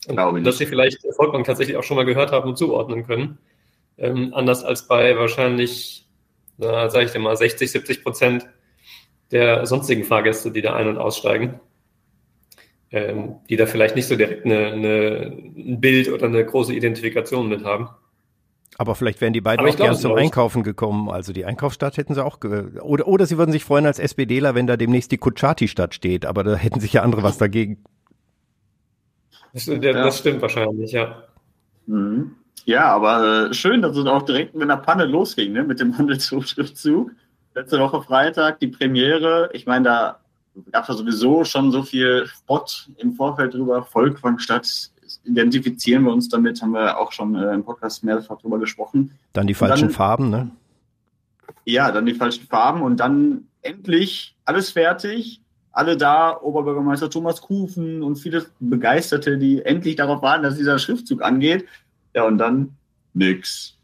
[0.07, 3.38] Und dass sie vielleicht Volkbank tatsächlich auch schon mal gehört haben und zuordnen können.
[3.99, 6.07] Ähm, anders als bei wahrscheinlich,
[6.57, 8.47] na, sage ich dir mal, 60, 70 Prozent
[9.31, 11.61] der sonstigen Fahrgäste, die da ein- und aussteigen.
[12.91, 17.49] Ähm, die da vielleicht nicht so direkt eine, eine, ein Bild oder eine große Identifikation
[17.49, 17.91] mit haben.
[18.81, 21.11] Aber vielleicht wären die beiden auch gerne zum Einkaufen gekommen.
[21.11, 22.38] Also die Einkaufsstadt hätten sie auch,
[22.81, 26.25] oder, oder sie würden sich freuen als SPDler, wenn da demnächst die Kutschaty-Stadt steht.
[26.25, 27.83] Aber da hätten sich ja andere was dagegen.
[29.53, 30.12] Das, das ja.
[30.12, 31.25] stimmt wahrscheinlich, ja.
[31.87, 32.37] Mhm.
[32.67, 35.64] Ja, aber äh, schön, dass es auch direkt mit einer Panne losging, ne?
[35.64, 37.11] mit dem Handelshochschriftzug.
[37.57, 39.51] Letzte Woche Freitag die Premiere.
[39.55, 40.21] Ich meine, da
[40.71, 43.83] gab es ja sowieso schon so viel Spott im Vorfeld drüber.
[43.83, 44.93] Volkwangstadt
[45.25, 49.12] identifizieren wir uns damit, haben wir auch schon äh, im Podcast mehrfach drüber gesprochen.
[49.33, 50.51] Dann die falschen dann, Farben, ne?
[51.64, 55.40] Ja, dann die falschen Farben und dann endlich alles fertig.
[55.71, 61.23] Alle da, Oberbürgermeister Thomas Kufen und viele Begeisterte, die endlich darauf warten, dass dieser Schriftzug
[61.23, 61.66] angeht.
[62.14, 62.71] Ja, und dann
[63.14, 63.77] nix.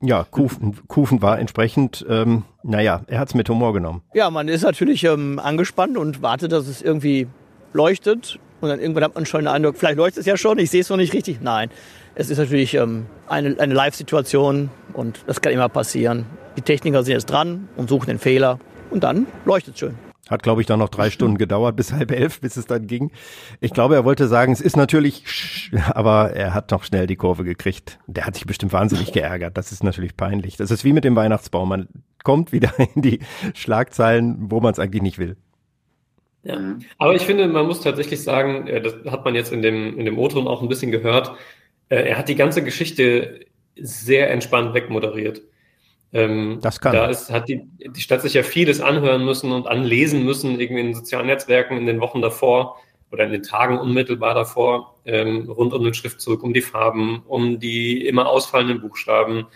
[0.00, 4.02] Ja, Kufen, Kufen war entsprechend, ähm, naja, er hat es mit Humor genommen.
[4.14, 7.28] Ja, man ist natürlich ähm, angespannt und wartet, dass es irgendwie
[7.72, 8.38] leuchtet.
[8.62, 10.82] Und dann irgendwann hat man schon den Eindruck, vielleicht leuchtet es ja schon, ich sehe
[10.82, 11.40] es noch nicht richtig.
[11.42, 11.68] Nein,
[12.14, 16.26] es ist natürlich ähm, eine, eine Live-Situation und das kann immer passieren.
[16.56, 19.96] Die Techniker sind jetzt dran und suchen den Fehler und dann leuchtet es schön.
[20.30, 23.10] Hat, glaube ich, dann noch drei Stunden gedauert, bis halb elf, bis es dann ging.
[23.60, 25.24] Ich glaube, er wollte sagen, es ist natürlich,
[25.90, 27.98] aber er hat noch schnell die Kurve gekriegt.
[28.06, 29.56] Der hat sich bestimmt wahnsinnig geärgert.
[29.56, 30.56] Das ist natürlich peinlich.
[30.56, 31.68] Das ist wie mit dem Weihnachtsbaum.
[31.68, 31.88] Man
[32.22, 33.18] kommt wieder in die
[33.54, 35.36] Schlagzeilen, wo man es eigentlich nicht will.
[36.44, 36.78] Ja.
[36.98, 40.04] Aber ich finde, man muss tatsächlich sagen, äh, das hat man jetzt in dem, in
[40.04, 41.32] dem O-Ton auch ein bisschen gehört,
[41.88, 45.42] äh, er hat die ganze Geschichte sehr entspannt wegmoderiert.
[46.12, 46.92] Ähm, das kann.
[46.92, 50.80] Da ist, hat die, die Stadt sich ja vieles anhören müssen und anlesen müssen, irgendwie
[50.80, 52.76] in den sozialen Netzwerken in den Wochen davor
[53.10, 57.60] oder in den Tagen unmittelbar davor, ähm, rund um den Schriftzug, um die Farben, um
[57.60, 59.46] die immer ausfallenden Buchstaben,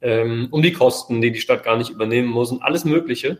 [0.00, 3.38] ähm, um die Kosten, die die Stadt gar nicht übernehmen muss und alles Mögliche.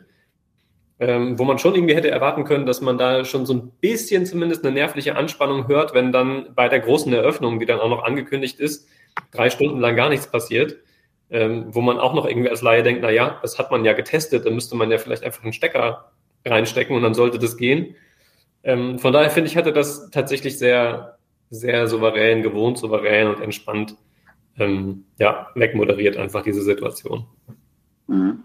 [1.01, 4.27] Ähm, wo man schon irgendwie hätte erwarten können, dass man da schon so ein bisschen
[4.27, 8.05] zumindest eine nervliche Anspannung hört, wenn dann bei der großen Eröffnung, die dann auch noch
[8.05, 8.87] angekündigt ist,
[9.33, 10.77] drei Stunden lang gar nichts passiert
[11.31, 13.93] ähm, wo man auch noch irgendwie als Laie denkt, na ja, das hat man ja
[13.93, 16.11] getestet, dann müsste man ja vielleicht einfach einen Stecker
[16.45, 17.95] reinstecken und dann sollte das gehen.
[18.65, 21.19] Ähm, von daher finde ich, hatte das tatsächlich sehr,
[21.51, 23.97] sehr souverän, gewohnt souverän und entspannt
[24.59, 27.27] ähm, ja, wegmoderiert einfach diese Situation.
[28.09, 28.45] Mhm.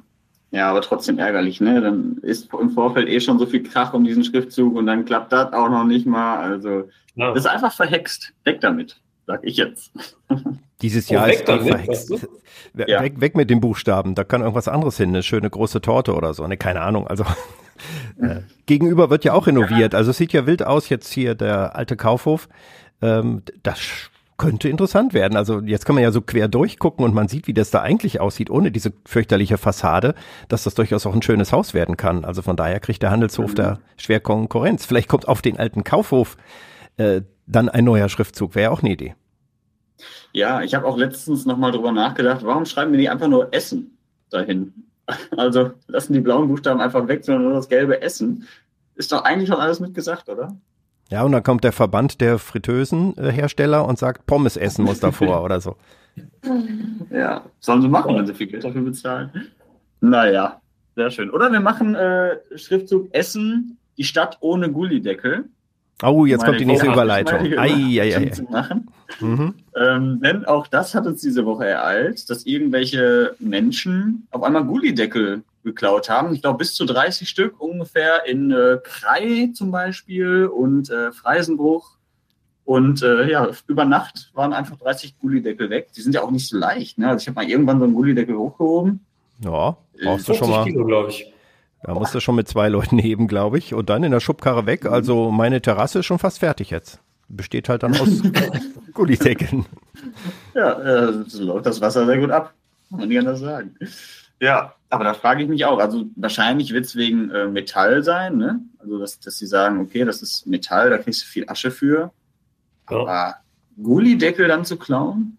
[0.55, 1.81] Ja, aber trotzdem ärgerlich, ne?
[1.81, 5.33] Dann ist im Vorfeld eh schon so viel Krach um diesen Schriftzug und dann klappt
[5.33, 6.37] das auch noch nicht mal.
[6.37, 7.33] Also, ja.
[7.33, 8.31] das ist einfach verhext.
[8.45, 9.91] Weg damit, sag ich jetzt.
[10.81, 12.09] Dieses Jahr oh, ist damit, verhext.
[12.09, 12.27] Weißt
[12.73, 12.83] du?
[12.87, 13.01] ja.
[13.01, 14.15] weg, weg mit den Buchstaben.
[14.15, 16.47] Da kann irgendwas anderes hin, eine schöne große Torte oder so.
[16.47, 17.05] Ne, keine Ahnung.
[17.05, 17.25] Also
[18.21, 19.93] äh, gegenüber wird ja auch renoviert.
[19.93, 22.47] Also es sieht ja wild aus jetzt hier der alte Kaufhof.
[23.01, 25.37] Ähm, das könnte interessant werden.
[25.37, 28.19] Also jetzt kann man ja so quer durchgucken und man sieht, wie das da eigentlich
[28.19, 30.13] aussieht, ohne diese fürchterliche Fassade,
[30.49, 32.25] dass das durchaus auch ein schönes Haus werden kann.
[32.25, 33.55] Also von daher kriegt der Handelshof mhm.
[33.55, 34.85] da schwer Konkurrenz.
[34.85, 36.37] Vielleicht kommt auf den alten Kaufhof
[36.97, 38.55] äh, dann ein neuer Schriftzug.
[38.55, 39.15] Wäre ja auch eine Idee.
[40.33, 43.97] Ja, ich habe auch letztens nochmal drüber nachgedacht, warum schreiben wir nicht einfach nur Essen
[44.29, 44.73] dahin?
[45.37, 48.47] Also lassen die blauen Buchstaben einfach weg, sondern nur das gelbe Essen.
[48.95, 50.57] Ist doch eigentlich schon alles mitgesagt, oder?
[51.11, 55.61] Ja, und dann kommt der Verband der Fritteusenhersteller und sagt, Pommes essen muss davor oder
[55.61, 55.75] so.
[57.11, 59.49] Ja, sollen sie machen, wenn sie viel Geld dafür bezahlen.
[60.01, 60.61] Naja,
[60.95, 61.29] sehr schön.
[61.29, 65.45] Oder wir machen äh, Schriftzug Essen, die Stadt ohne Gullideckel.
[66.03, 67.39] Oh, jetzt kommt die nächste Überleitung.
[67.57, 68.31] Ei, ei, ei.
[68.49, 68.89] Machen.
[69.19, 69.53] Mhm.
[69.75, 75.43] Ähm, denn auch das hat uns diese Woche ereilt, dass irgendwelche Menschen auf einmal Gullideckel
[75.65, 76.34] geklaut haben.
[76.34, 81.97] Ich glaube, bis zu 30 Stück ungefähr in äh, Krei zum Beispiel und äh, Freisenbruch.
[82.63, 85.89] Und äh, ja, über Nacht waren einfach 30 Gullideckel weg.
[85.95, 86.97] Die sind ja auch nicht so leicht.
[86.97, 87.10] Ne?
[87.10, 89.06] Also ich habe mal irgendwann so einen Gullideckel hochgehoben.
[89.43, 90.63] Ja, brauchst du schon mal.
[90.63, 91.32] Kilo, glaube ich.
[91.84, 93.73] Da musst du schon mit zwei Leuten heben, glaube ich.
[93.73, 94.86] Und dann in der Schubkarre weg.
[94.86, 96.99] Also meine Terrasse ist schon fast fertig jetzt.
[97.28, 98.21] Besteht halt dann aus
[98.93, 99.65] Gullideckeln.
[100.54, 102.54] Ja, äh, läuft das Wasser sehr gut ab.
[102.89, 103.75] Kann man nicht anders sagen.
[104.39, 105.79] Ja, aber da frage ich mich auch.
[105.79, 108.61] Also wahrscheinlich wird es wegen äh, Metall sein, ne?
[108.79, 112.11] Also dass, dass sie sagen, okay, das ist Metall, da kriegst du viel Asche für.
[112.89, 112.97] Ja.
[112.97, 113.35] Aber
[113.81, 115.37] Gullideckel dann zu klauen,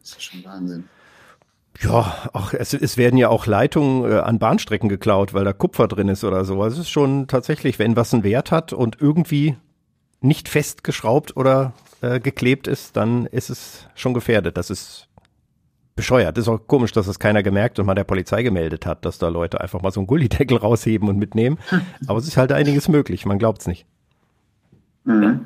[0.00, 0.88] das ist schon Wahnsinn.
[1.80, 5.86] Ja, ach, es, es werden ja auch Leitungen äh, an Bahnstrecken geklaut, weil da Kupfer
[5.86, 6.60] drin ist oder so.
[6.60, 9.56] Also es ist schon tatsächlich, wenn was einen Wert hat und irgendwie
[10.20, 14.56] nicht festgeschraubt oder äh, geklebt ist, dann ist es schon gefährdet.
[14.56, 15.07] Das ist
[15.98, 16.36] bescheuert.
[16.36, 19.18] Das ist auch komisch, dass das keiner gemerkt und mal der Polizei gemeldet hat, dass
[19.18, 21.58] da Leute einfach mal so einen Gullideckel rausheben und mitnehmen.
[22.06, 23.26] Aber es ist halt einiges möglich.
[23.26, 23.84] Man glaubt es nicht.
[25.04, 25.40] Mhm.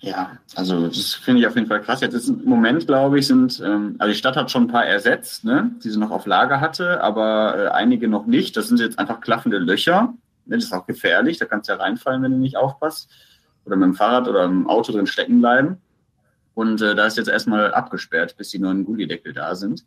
[0.00, 2.00] Ja, also das finde ich auf jeden Fall krass.
[2.00, 4.86] Jetzt ist im Moment, glaube ich, sind, ähm, also die Stadt hat schon ein paar
[4.86, 8.56] ersetzt, ne, die sie noch auf Lager hatte, aber äh, einige noch nicht.
[8.56, 10.14] Das sind jetzt einfach klaffende Löcher.
[10.46, 13.10] Das ist auch gefährlich, da kannst du ja reinfallen, wenn du nicht aufpasst.
[13.64, 15.76] Oder mit dem Fahrrad oder im Auto drin stecken bleiben.
[16.54, 19.84] Und äh, da ist jetzt erstmal abgesperrt, bis die neuen Gullideckel da sind.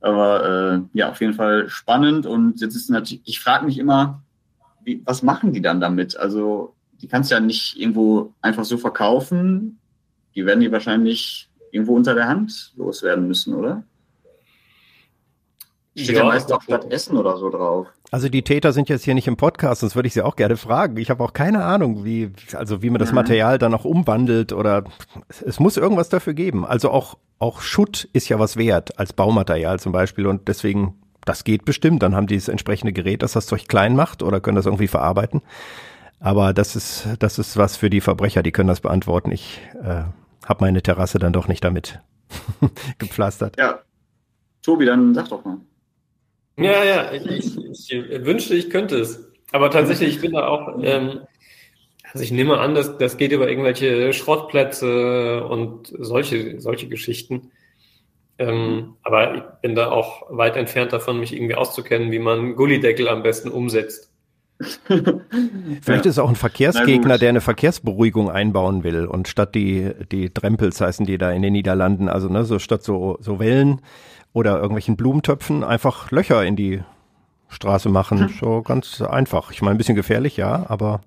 [0.00, 2.26] Aber äh, ja, auf jeden Fall spannend.
[2.26, 4.22] Und jetzt ist natürlich, ich frage mich immer,
[4.84, 6.16] wie, was machen die dann damit?
[6.16, 9.78] Also die kannst du ja nicht irgendwo einfach so verkaufen.
[10.34, 13.84] Die werden die wahrscheinlich irgendwo unter der Hand loswerden müssen, oder?
[15.94, 17.88] Steht ja, ja meist auch statt Essen oder so drauf.
[18.12, 20.58] Also die Täter sind jetzt hier nicht im Podcast, sonst würde ich sie auch gerne
[20.58, 20.98] fragen.
[20.98, 23.14] Ich habe auch keine Ahnung, wie, also wie man das mhm.
[23.14, 24.84] Material dann auch umwandelt oder
[25.40, 26.66] es muss irgendwas dafür geben.
[26.66, 31.42] Also auch, auch Schutt ist ja was wert als Baumaterial zum Beispiel und deswegen, das
[31.42, 32.02] geht bestimmt.
[32.02, 34.88] Dann haben die das entsprechende Gerät, das das Zeug klein macht oder können das irgendwie
[34.88, 35.40] verarbeiten.
[36.20, 39.32] Aber das ist, das ist was für die Verbrecher, die können das beantworten.
[39.32, 40.02] Ich äh,
[40.44, 42.00] habe meine Terrasse dann doch nicht damit
[42.98, 43.56] gepflastert.
[43.58, 43.78] Ja.
[44.60, 45.56] Tobi, dann sag doch mal.
[46.56, 49.30] Ja, ja, ich, ich, ich wünschte, ich könnte es.
[49.52, 51.20] Aber tatsächlich, ich bin da auch, ähm,
[52.12, 57.50] also ich nehme an, dass das geht über irgendwelche Schrottplätze und solche, solche Geschichten.
[58.38, 63.08] Ähm, aber ich bin da auch weit entfernt davon, mich irgendwie auszukennen, wie man Gullideckel
[63.08, 64.10] am besten umsetzt.
[64.86, 65.96] Vielleicht ja.
[65.96, 70.80] ist es auch ein Verkehrsgegner, der eine Verkehrsberuhigung einbauen will und statt die, die Drempels
[70.80, 73.80] heißen die da in den Niederlanden, also ne, so statt so, so Wellen
[74.32, 76.82] oder irgendwelchen Blumentöpfen einfach Löcher in die
[77.48, 78.20] Straße machen.
[78.20, 78.34] Hm.
[78.40, 79.50] So ganz einfach.
[79.50, 81.00] Ich meine, ein bisschen gefährlich, ja, aber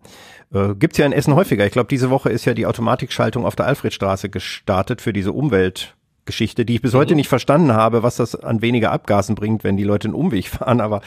[0.54, 1.66] äh, gibt's ja in Essen häufiger.
[1.66, 5.96] Ich glaube, diese Woche ist ja die Automatikschaltung auf der Alfredstraße gestartet für diese Umwelt.
[6.26, 7.18] Geschichte, die ich bis heute mhm.
[7.18, 10.82] nicht verstanden habe, was das an weniger Abgasen bringt, wenn die Leute einen Umweg fahren.
[10.82, 11.02] Aber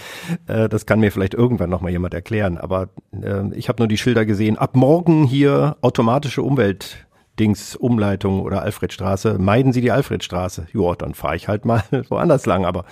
[0.46, 2.56] äh, das kann mir vielleicht irgendwann noch mal jemand erklären.
[2.56, 2.88] Aber
[3.20, 4.56] äh, ich habe nur die Schilder gesehen.
[4.56, 6.42] Ab morgen hier automatische
[7.38, 9.38] Umweltdings, Umleitung oder Alfredstraße.
[9.38, 10.66] Meiden Sie die Alfredstraße.
[10.72, 12.64] Ja, dann fahre ich halt mal woanders lang.
[12.64, 12.84] Aber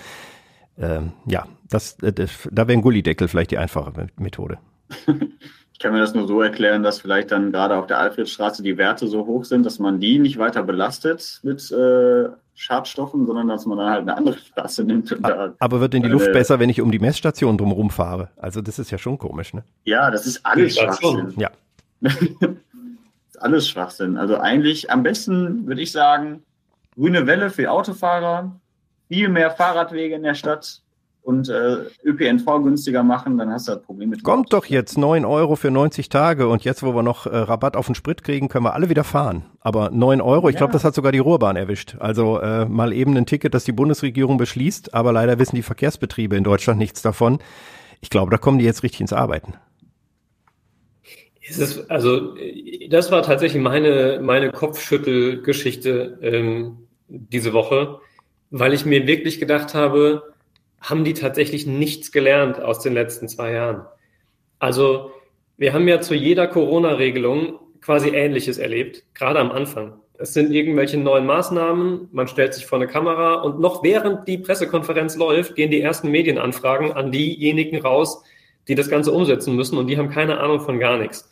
[0.77, 4.59] äh, ja, das, äh, das da wäre ein Gullideckel vielleicht die einfache Methode.
[5.73, 8.79] Ich kann mir das nur so erklären, dass vielleicht dann gerade auf der Alfredstraße die
[8.79, 13.67] Werte so hoch sind, dass man die nicht weiter belastet mit äh, Schadstoffen, sondern dass
[13.67, 15.15] man dann halt eine andere Straße nimmt.
[15.23, 18.31] Aber wird denn die Luft besser, wenn ich um die Messstation drumherum fahre?
[18.39, 19.65] Also das ist ja schon komisch, ne?
[19.85, 21.35] Ja, das ist alles Schwachsinn.
[21.37, 21.51] Ja.
[23.37, 24.17] ist alles Schwachsinn.
[24.17, 26.43] Also eigentlich am besten würde ich sagen,
[26.95, 28.59] grüne Welle für Autofahrer,
[29.09, 30.83] viel mehr Fahrradwege in der Stadt,
[31.27, 34.23] und äh, ÖPNV günstiger machen, dann hast du das Problem mit.
[34.23, 37.77] Kommt doch jetzt 9 Euro für 90 Tage und jetzt, wo wir noch äh, Rabatt
[37.77, 39.43] auf den Sprit kriegen, können wir alle wieder fahren.
[39.59, 40.59] Aber 9 Euro, ich ja.
[40.59, 41.97] glaube, das hat sogar die Ruhrbahn erwischt.
[41.99, 46.37] Also äh, mal eben ein Ticket, das die Bundesregierung beschließt, aber leider wissen die Verkehrsbetriebe
[46.37, 47.41] in Deutschland nichts davon.
[48.01, 49.55] Ich glaube, da kommen die jetzt richtig ins Arbeiten.
[51.49, 52.35] Ist also
[52.89, 56.79] das war tatsächlich meine, meine Kopfschüttelgeschichte ähm,
[57.09, 58.01] diese Woche,
[58.51, 60.35] weil ich mir wirklich gedacht habe,
[60.81, 63.87] haben die tatsächlich nichts gelernt aus den letzten zwei Jahren.
[64.59, 65.13] Also
[65.57, 70.01] wir haben ja zu jeder Corona-Regelung quasi Ähnliches erlebt, gerade am Anfang.
[70.19, 74.39] Es sind irgendwelche neuen Maßnahmen, man stellt sich vor eine Kamera und noch während die
[74.39, 78.23] Pressekonferenz läuft, gehen die ersten Medienanfragen an diejenigen raus,
[78.69, 81.31] die das Ganze umsetzen müssen und die haben keine Ahnung von gar nichts.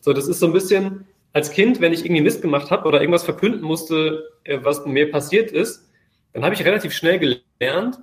[0.00, 3.00] So, das ist so ein bisschen als Kind, wenn ich irgendwie Mist gemacht habe oder
[3.00, 5.88] irgendwas verkünden musste, äh, was mir passiert ist,
[6.32, 7.98] dann habe ich relativ schnell gelernt,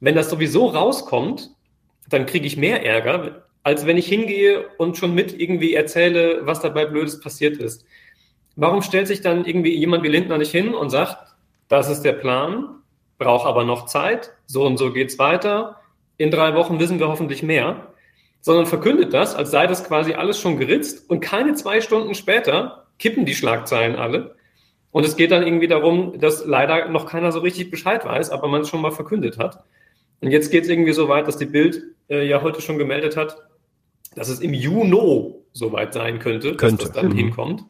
[0.00, 1.50] wenn das sowieso rauskommt,
[2.08, 6.60] dann kriege ich mehr Ärger, als wenn ich hingehe und schon mit irgendwie erzähle, was
[6.60, 7.84] dabei Blödes passiert ist.
[8.56, 11.34] Warum stellt sich dann irgendwie jemand wie Lindner nicht hin und sagt,
[11.68, 12.80] das ist der Plan,
[13.18, 15.80] braucht aber noch Zeit, so und so geht's weiter,
[16.16, 17.89] in drei Wochen wissen wir hoffentlich mehr,
[18.40, 22.86] sondern verkündet das, als sei das quasi alles schon geritzt und keine zwei Stunden später
[22.98, 24.34] kippen die Schlagzeilen alle.
[24.92, 28.48] Und es geht dann irgendwie darum, dass leider noch keiner so richtig Bescheid weiß, aber
[28.48, 29.62] man es schon mal verkündet hat.
[30.20, 33.16] Und jetzt geht es irgendwie so weit, dass die Bild äh, ja heute schon gemeldet
[33.16, 33.38] hat,
[34.14, 36.84] dass es im Juni soweit sein könnte, könnte.
[36.84, 37.16] dass das dann mhm.
[37.16, 37.64] hinkommt.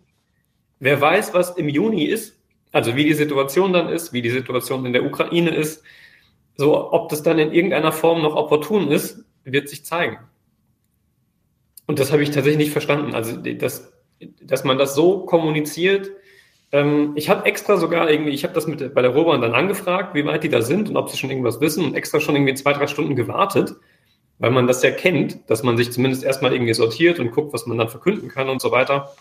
[0.79, 2.39] Wer weiß, was im Juni ist,
[2.73, 5.83] also wie die Situation dann ist, wie die Situation in der Ukraine ist,
[6.57, 10.19] so ob das dann in irgendeiner Form noch opportun ist, wird sich zeigen.
[11.91, 13.17] Und das habe ich tatsächlich nicht verstanden.
[13.17, 13.93] Also, dass,
[14.41, 16.13] dass man das so kommuniziert,
[16.71, 20.15] ähm, ich habe extra sogar irgendwie, ich habe das mit bei der Robahn dann angefragt,
[20.15, 22.55] wie weit die da sind und ob sie schon irgendwas wissen und extra schon irgendwie
[22.55, 23.75] zwei, drei Stunden gewartet,
[24.39, 27.67] weil man das ja kennt, dass man sich zumindest erstmal irgendwie sortiert und guckt, was
[27.67, 29.13] man dann verkünden kann und so weiter.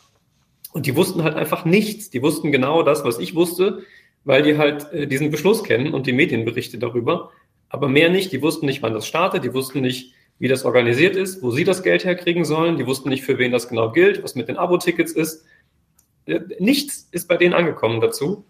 [0.71, 2.11] Und die wussten halt einfach nichts.
[2.11, 3.81] Die wussten genau das, was ich wusste,
[4.25, 7.31] weil die halt äh, diesen Beschluss kennen und die Medienberichte darüber.
[7.67, 8.31] Aber mehr nicht.
[8.31, 9.43] Die wussten nicht, wann das startet.
[9.43, 12.77] Die wussten nicht, wie das organisiert ist, wo sie das Geld herkriegen sollen.
[12.77, 15.45] Die wussten nicht, für wen das genau gilt, was mit den Abo-Tickets ist
[16.59, 18.45] nichts ist bei denen angekommen dazu.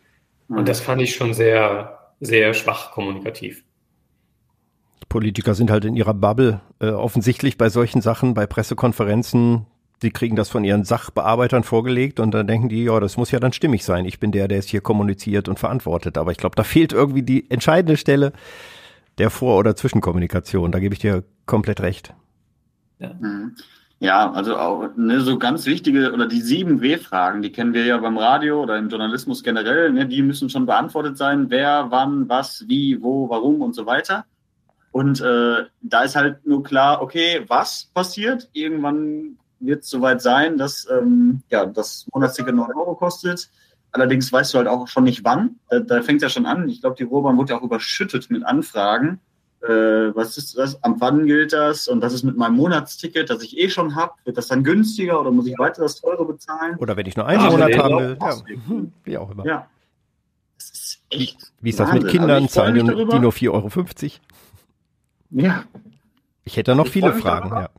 [0.47, 3.63] Und das fand ich schon sehr, sehr schwach kommunikativ.
[5.08, 9.65] Politiker sind halt in ihrer Bubble äh, offensichtlich bei solchen Sachen, bei Pressekonferenzen.
[10.02, 13.39] Sie kriegen das von ihren Sachbearbeitern vorgelegt und dann denken die, ja, das muss ja
[13.39, 14.06] dann stimmig sein.
[14.06, 16.17] Ich bin der, der es hier kommuniziert und verantwortet.
[16.17, 18.34] Aber ich glaube, da fehlt irgendwie die entscheidende Stelle
[19.17, 20.71] der Vor- oder Zwischenkommunikation.
[20.71, 22.13] Da gebe ich dir komplett recht.
[22.99, 23.13] Ja.
[23.19, 23.55] Mhm.
[24.01, 27.97] Ja, also auch ne, so ganz wichtige oder die sieben W-Fragen, die kennen wir ja
[27.97, 32.63] beim Radio oder im Journalismus generell, ne, die müssen schon beantwortet sein, wer, wann, was,
[32.67, 34.25] wie, wo, warum und so weiter.
[34.91, 38.47] Und äh, da ist halt nur klar, okay, was passiert?
[38.53, 43.49] Irgendwann wird es soweit sein, dass ähm, ja, das Monatsticket 9 Euro kostet.
[43.91, 45.55] Allerdings weißt du halt auch schon nicht wann.
[45.67, 46.69] Da, da fängt es ja schon an.
[46.69, 49.19] Ich glaube, die Ruhrbahn wurde ja auch überschüttet mit Anfragen
[49.61, 53.43] äh, was ist das, am wann gilt das und was ist mit meinem Monatsticket, das
[53.43, 56.77] ich eh schon habe, wird das dann günstiger oder muss ich weiter das teure bezahlen?
[56.77, 58.35] Oder wenn ich nur einen ja, Monat haben will, ja.
[58.67, 59.45] Hm, wie auch immer.
[59.45, 59.67] Ja.
[60.57, 62.47] Das ist echt wie, wie ist das mit Kindern?
[62.47, 63.69] Zahlen die, die nur 4,50 Euro?
[65.31, 65.63] Ja.
[66.43, 67.69] Ich hätte da noch ich viele Fragen, ja.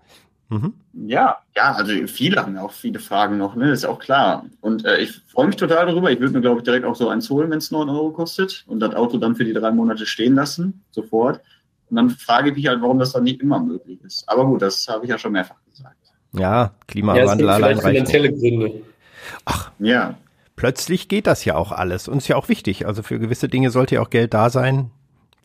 [0.51, 0.75] Mhm.
[0.93, 3.71] Ja, ja, also viele haben ja auch viele Fragen noch, ne?
[3.71, 4.47] ist auch klar.
[4.61, 6.11] Und äh, ich freue mich total darüber.
[6.11, 8.65] Ich würde mir, glaube ich, direkt auch so eins holen, wenn es 9 Euro kostet
[8.67, 11.41] und das Auto dann für die drei Monate stehen lassen, sofort.
[11.91, 14.29] Und dann frage ich mich halt, warum das dann nicht immer möglich ist.
[14.29, 15.97] Aber gut, das habe ich ja schon mehrfach gesagt.
[16.33, 18.83] Ja, Klimawandel ja, allein reicht finanzielle Gründe.
[19.45, 20.15] Ach, ja.
[20.57, 22.87] Plötzlich geht das ja auch alles und ist ja auch wichtig.
[22.87, 24.91] Also für gewisse Dinge sollte ja auch Geld da sein.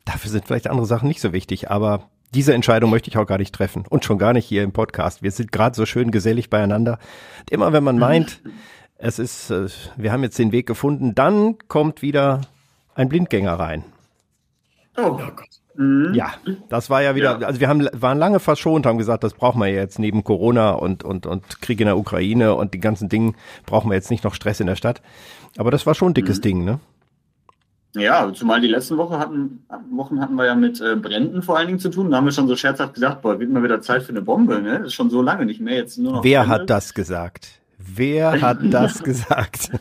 [0.04, 3.38] Dafür sind vielleicht andere Sachen nicht so wichtig, aber diese Entscheidung möchte ich auch gar
[3.38, 5.24] nicht treffen und schon gar nicht hier im Podcast.
[5.24, 7.00] Wir sind gerade so schön gesellig beieinander.
[7.50, 8.42] Immer wenn man meint,
[8.98, 12.42] es ist, äh, wir haben jetzt den Weg gefunden, dann kommt wieder
[12.94, 13.84] ein Blindgänger rein.
[14.98, 15.62] Oh Gott.
[15.78, 16.14] Mhm.
[16.14, 16.34] Ja,
[16.70, 17.48] das war ja wieder, ja.
[17.48, 21.04] also wir haben, waren lange verschont, haben gesagt, das brauchen wir jetzt neben Corona und,
[21.04, 23.36] und, und Krieg in der Ukraine und die ganzen Dingen
[23.66, 25.02] brauchen wir jetzt nicht noch Stress in der Stadt.
[25.58, 26.42] Aber das war schon ein dickes mhm.
[26.42, 26.80] Ding, ne?
[27.96, 31.68] Ja, zumal die letzten Woche hatten, Wochen hatten wir ja mit äh, Bränden vor allen
[31.68, 32.12] Dingen zu tun.
[32.12, 34.62] Da haben wir schon so scherzhaft gesagt, boah, wird mal wieder Zeit für eine Bombe,
[34.62, 34.80] ne?
[34.80, 36.24] Das ist schon so lange nicht mehr, jetzt nur noch.
[36.24, 36.54] Wer Brände.
[36.56, 37.62] hat das gesagt?
[37.78, 39.72] Wer hat das gesagt?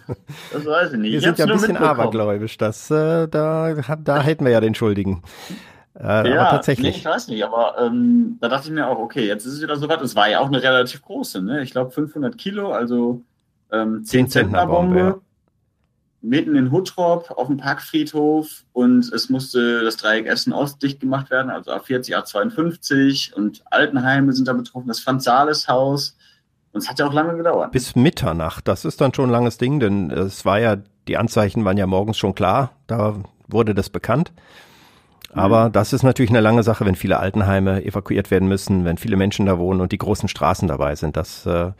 [0.52, 1.12] Das weiß ich nicht.
[1.12, 2.56] Wir sind ja ein bisschen abergläubisch.
[2.56, 5.22] Das, äh, da, da hätten wir ja den Schuldigen.
[5.98, 6.92] Äh, ja, aber tatsächlich.
[6.92, 9.62] Nee, ich weiß nicht, aber ähm, da dachte ich mir auch, okay, jetzt ist es
[9.62, 10.02] wieder so was.
[10.02, 11.62] Es war ja auch eine relativ große, ne?
[11.62, 13.22] Ich glaube 500 Kilo, also
[13.70, 14.98] ähm, 10 Zentner Bombe.
[14.98, 15.18] Ja.
[16.20, 21.50] Mitten in Huttrop auf dem Parkfriedhof und es musste das Dreieck Essen-Ost dicht gemacht werden,
[21.50, 26.16] also A40, A52 und Altenheime sind da betroffen, das Franz-Sales-Haus.
[26.72, 27.72] Und es hat ja auch lange gedauert.
[27.72, 31.64] Bis Mitternacht, das ist dann schon ein langes Ding, denn es war ja, die Anzeichen
[31.64, 34.32] waren ja morgens schon klar, da wurde das bekannt.
[35.32, 39.16] Aber das ist natürlich eine lange Sache, wenn viele Altenheime evakuiert werden müssen, wenn viele
[39.16, 41.16] Menschen da wohnen und die großen Straßen dabei sind.
[41.16, 41.72] Das, äh,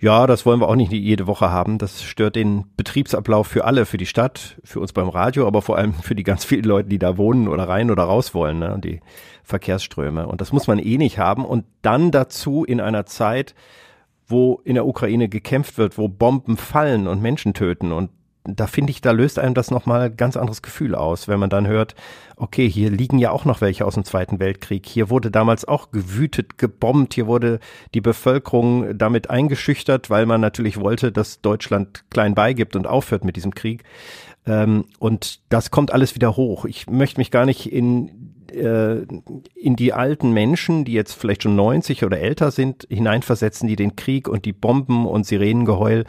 [0.00, 1.78] ja, das wollen wir auch nicht jede Woche haben.
[1.78, 5.76] Das stört den Betriebsablauf für alle, für die Stadt, für uns beim Radio, aber vor
[5.76, 8.78] allem für die ganz vielen Leute, die da wohnen oder rein oder raus wollen, ne?
[8.82, 9.00] die
[9.42, 10.26] Verkehrsströme.
[10.26, 11.44] Und das muss man eh nicht haben.
[11.44, 13.54] Und dann dazu in einer Zeit,
[14.26, 18.10] wo in der Ukraine gekämpft wird, wo Bomben fallen und Menschen töten und
[18.44, 21.66] da finde ich, da löst einem das nochmal ganz anderes Gefühl aus, wenn man dann
[21.66, 21.94] hört,
[22.36, 24.86] okay, hier liegen ja auch noch welche aus dem Zweiten Weltkrieg.
[24.86, 27.14] Hier wurde damals auch gewütet, gebombt.
[27.14, 27.58] Hier wurde
[27.94, 33.36] die Bevölkerung damit eingeschüchtert, weil man natürlich wollte, dass Deutschland klein beigibt und aufhört mit
[33.36, 33.84] diesem Krieg.
[34.46, 36.66] Ähm, und das kommt alles wieder hoch.
[36.66, 39.06] Ich möchte mich gar nicht in äh,
[39.54, 43.96] in die alten Menschen, die jetzt vielleicht schon 90 oder älter sind, hineinversetzen, die den
[43.96, 46.04] Krieg und die Bomben und Sirenengeheul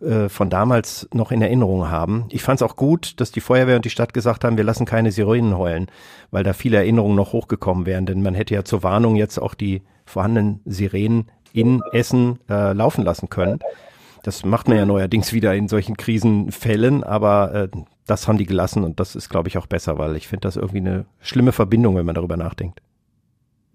[0.00, 2.26] äh, von damals noch in Erinnerung haben.
[2.30, 4.86] Ich fand es auch gut, dass die Feuerwehr und die Stadt gesagt haben, wir lassen
[4.86, 5.86] keine Sirenen heulen,
[6.30, 8.06] weil da viele Erinnerungen noch hochgekommen wären.
[8.06, 13.04] Denn man hätte ja zur Warnung jetzt auch die vorhandenen Sirenen in Essen äh, laufen
[13.04, 13.58] lassen können.
[14.22, 17.68] Das macht man ja neuerdings wieder in solchen Krisenfällen, aber äh,
[18.08, 20.56] das haben die gelassen und das ist, glaube ich, auch besser, weil ich finde das
[20.56, 22.80] irgendwie eine schlimme Verbindung, wenn man darüber nachdenkt.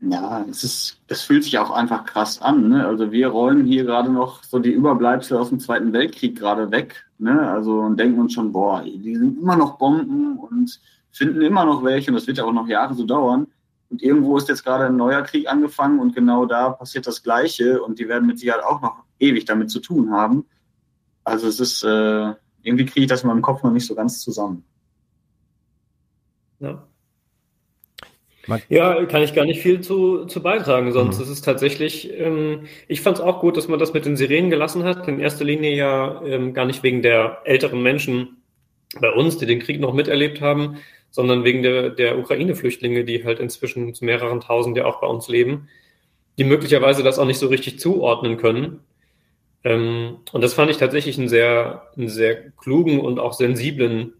[0.01, 2.67] Ja, es ist, es fühlt sich auch einfach krass an.
[2.67, 2.85] Ne?
[2.85, 7.05] Also wir räumen hier gerade noch so die Überbleibsel aus dem Zweiten Weltkrieg gerade weg.
[7.19, 7.49] Ne?
[7.49, 11.83] Also und denken uns schon, boah, die sind immer noch Bomben und finden immer noch
[11.85, 13.47] welche und das wird ja auch noch Jahre so dauern.
[13.89, 17.81] Und irgendwo ist jetzt gerade ein neuer Krieg angefangen und genau da passiert das Gleiche
[17.81, 20.45] und die werden mit Sicherheit auch noch ewig damit zu tun haben.
[21.23, 22.33] Also es ist, äh,
[22.63, 24.63] irgendwie kriege ich das in meinem Kopf noch nicht so ganz zusammen.
[26.59, 26.87] Ja.
[28.67, 31.23] Ja, kann ich gar nicht viel zu, zu beitragen, sonst mhm.
[31.23, 34.49] ist es tatsächlich, ähm, ich fand es auch gut, dass man das mit den Sirenen
[34.49, 35.07] gelassen hat.
[35.07, 38.43] In erster Linie ja ähm, gar nicht wegen der älteren Menschen
[38.99, 40.77] bei uns, die den Krieg noch miterlebt haben,
[41.09, 45.29] sondern wegen der, der Ukraine-Flüchtlinge, die halt inzwischen zu mehreren tausend ja auch bei uns
[45.29, 45.69] leben,
[46.37, 48.81] die möglicherweise das auch nicht so richtig zuordnen können.
[49.63, 54.13] Ähm, und das fand ich tatsächlich einen sehr, einen sehr klugen und auch sensiblen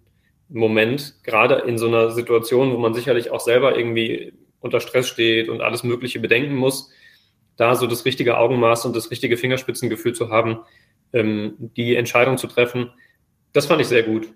[0.50, 5.50] Moment, gerade in so einer Situation, wo man sicherlich auch selber irgendwie unter Stress steht
[5.50, 6.92] und alles Mögliche bedenken muss,
[7.58, 10.60] da so das richtige Augenmaß und das richtige Fingerspitzengefühl zu haben,
[11.12, 12.92] ähm, die Entscheidung zu treffen,
[13.52, 14.34] das fand ich sehr gut.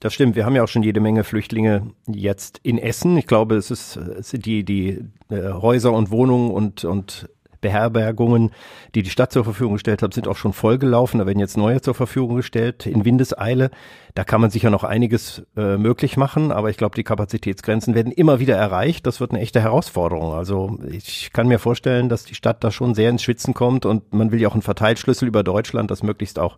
[0.00, 0.36] Das stimmt.
[0.36, 3.16] Wir haben ja auch schon jede Menge Flüchtlinge jetzt in Essen.
[3.16, 7.28] Ich glaube, es ist, es sind die, die äh, Häuser und Wohnungen und, und
[7.66, 8.52] Beherbergungen,
[8.94, 11.18] die die Stadt zur Verfügung gestellt hat, sind auch schon vollgelaufen.
[11.18, 13.70] Da werden jetzt neue zur Verfügung gestellt in Windeseile.
[14.14, 18.12] Da kann man sicher noch einiges äh, möglich machen, aber ich glaube, die Kapazitätsgrenzen werden
[18.12, 19.04] immer wieder erreicht.
[19.04, 20.32] Das wird eine echte Herausforderung.
[20.32, 24.14] Also ich kann mir vorstellen, dass die Stadt da schon sehr ins Schwitzen kommt und
[24.14, 26.56] man will ja auch einen Verteilschlüssel über Deutschland, dass möglichst auch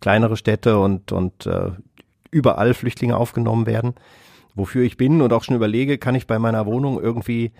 [0.00, 1.72] kleinere Städte und, und äh,
[2.30, 3.94] überall Flüchtlinge aufgenommen werden.
[4.54, 7.52] Wofür ich bin und auch schon überlege, kann ich bei meiner Wohnung irgendwie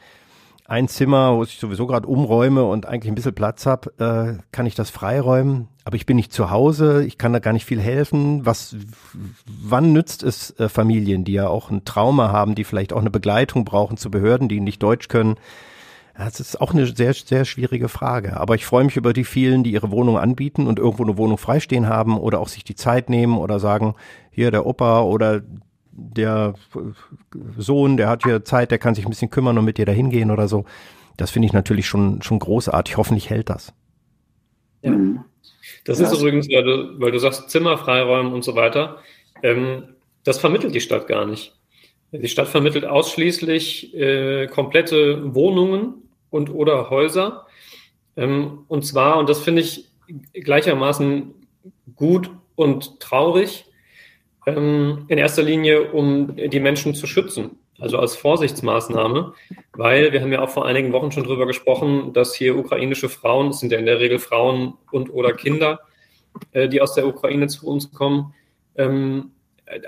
[0.69, 4.67] ein Zimmer, wo ich sowieso gerade umräume und eigentlich ein bisschen Platz habe, äh, kann
[4.67, 5.69] ich das freiräumen.
[5.85, 8.45] Aber ich bin nicht zu Hause, ich kann da gar nicht viel helfen.
[8.45, 8.75] Was,
[9.47, 13.11] wann nützt es äh, Familien, die ja auch ein Trauma haben, die vielleicht auch eine
[13.11, 15.37] Begleitung brauchen zu Behörden, die nicht Deutsch können?
[16.19, 18.39] Das ist auch eine sehr, sehr schwierige Frage.
[18.39, 21.39] Aber ich freue mich über die vielen, die ihre Wohnung anbieten und irgendwo eine Wohnung
[21.39, 23.95] freistehen haben oder auch sich die Zeit nehmen oder sagen,
[24.31, 25.43] hier der Opa oder
[25.97, 26.55] der
[27.57, 30.11] Sohn, der hat hier Zeit, der kann sich ein bisschen kümmern und mit dir dahin
[30.11, 30.65] gehen oder so.
[31.17, 32.97] Das finde ich natürlich schon, schon großartig.
[32.97, 33.73] Hoffentlich hält das.
[34.83, 34.91] Ja.
[34.91, 35.25] Mhm.
[35.85, 36.07] Das ja.
[36.07, 38.99] ist übrigens, weil du, weil du sagst, Zimmer freiräumen und so weiter.
[39.43, 39.85] Ähm,
[40.25, 41.57] das vermittelt die Stadt gar nicht.
[42.13, 45.95] Die Stadt vermittelt ausschließlich äh, komplette Wohnungen
[46.31, 47.47] und oder Häuser.
[48.17, 49.89] Ähm, und zwar, und das finde ich
[50.33, 51.35] gleichermaßen
[51.95, 53.67] gut und traurig,
[54.47, 57.59] ähm, in erster Linie, um die Menschen zu schützen.
[57.79, 59.35] Also als Vorsichtsmaßnahme,
[59.75, 63.49] weil wir haben ja auch vor einigen Wochen schon drüber gesprochen, dass hier ukrainische Frauen,
[63.49, 65.81] es sind ja in der Regel Frauen und oder Kinder,
[66.53, 68.33] äh, die aus der Ukraine zu uns kommen,
[68.77, 69.33] ähm,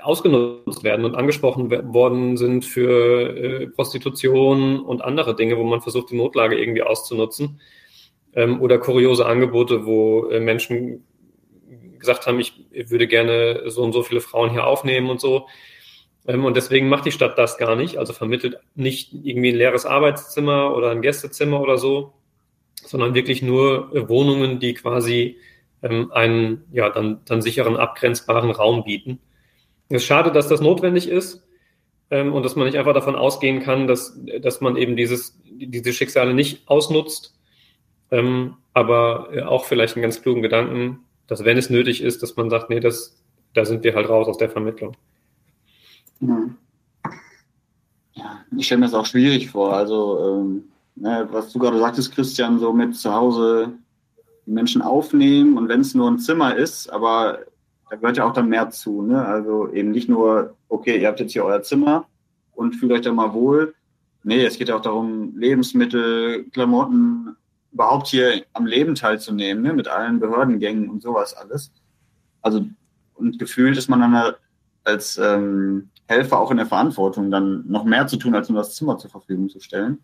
[0.01, 6.11] ausgenutzt werden und angesprochen worden sind für äh, Prostitution und andere Dinge, wo man versucht,
[6.11, 7.61] die Notlage irgendwie auszunutzen.
[8.33, 11.05] Ähm, oder kuriose Angebote, wo äh, Menschen
[11.99, 15.47] gesagt haben, ich würde gerne so und so viele Frauen hier aufnehmen und so.
[16.27, 19.85] Ähm, und deswegen macht die Stadt das gar nicht, also vermittelt nicht irgendwie ein leeres
[19.85, 22.13] Arbeitszimmer oder ein Gästezimmer oder so,
[22.75, 25.37] sondern wirklich nur äh, Wohnungen, die quasi
[25.81, 29.19] ähm, einen ja, dann, dann sicheren, abgrenzbaren Raum bieten.
[29.89, 31.43] Es ist schade, dass das notwendig ist
[32.11, 35.93] ähm, und dass man nicht einfach davon ausgehen kann, dass, dass man eben dieses, diese
[35.93, 37.35] Schicksale nicht ausnutzt,
[38.73, 42.49] aber äh, auch vielleicht einen ganz klugen Gedanken, dass wenn es nötig ist, dass man
[42.49, 43.15] sagt, nee, das,
[43.53, 44.97] da sind wir halt raus aus der Vermittlung.
[46.19, 46.45] Ja,
[48.57, 49.73] ich stelle mir das auch schwierig vor.
[49.73, 50.63] Also, ähm,
[50.95, 53.73] ne, was du gerade sagtest, Christian, so mit zu Hause
[54.45, 57.39] die Menschen aufnehmen und wenn es nur ein Zimmer ist, aber
[57.89, 59.03] da gehört ja auch dann mehr zu.
[59.03, 59.23] Ne?
[59.23, 62.07] Also eben nicht nur, okay, ihr habt jetzt hier euer Zimmer
[62.53, 63.75] und fühlt euch da mal wohl.
[64.23, 67.35] Nee, es geht ja auch darum, Lebensmittel, Klamotten,
[67.71, 69.73] überhaupt hier am Leben teilzunehmen, ne?
[69.73, 71.71] mit allen Behördengängen und sowas alles.
[72.41, 72.65] Also,
[73.13, 74.33] und gefühlt ist man dann
[74.83, 78.75] als ähm, Helfer auch in der Verantwortung, dann noch mehr zu tun, als nur das
[78.75, 79.99] Zimmer zur Verfügung zu stellen.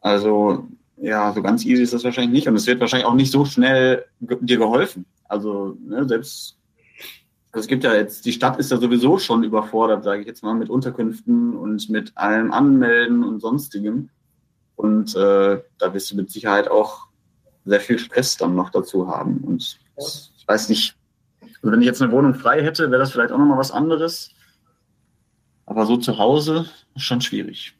[0.00, 3.32] Also ja, so ganz easy ist das wahrscheinlich nicht und es wird wahrscheinlich auch nicht
[3.32, 5.06] so schnell dir geholfen.
[5.28, 6.58] Also ne, selbst
[7.54, 10.42] also es gibt ja jetzt, die Stadt ist ja sowieso schon überfordert, sage ich jetzt
[10.42, 14.10] mal, mit Unterkünften und mit allem Anmelden und sonstigem.
[14.76, 17.06] Und äh, da wirst du mit Sicherheit auch
[17.64, 19.38] sehr viel Stress dann noch dazu haben.
[19.38, 20.96] Und ich weiß nicht,
[21.40, 24.30] also wenn ich jetzt eine Wohnung frei hätte, wäre das vielleicht auch nochmal was anderes.
[25.66, 27.74] Aber so zu Hause ist schon schwierig.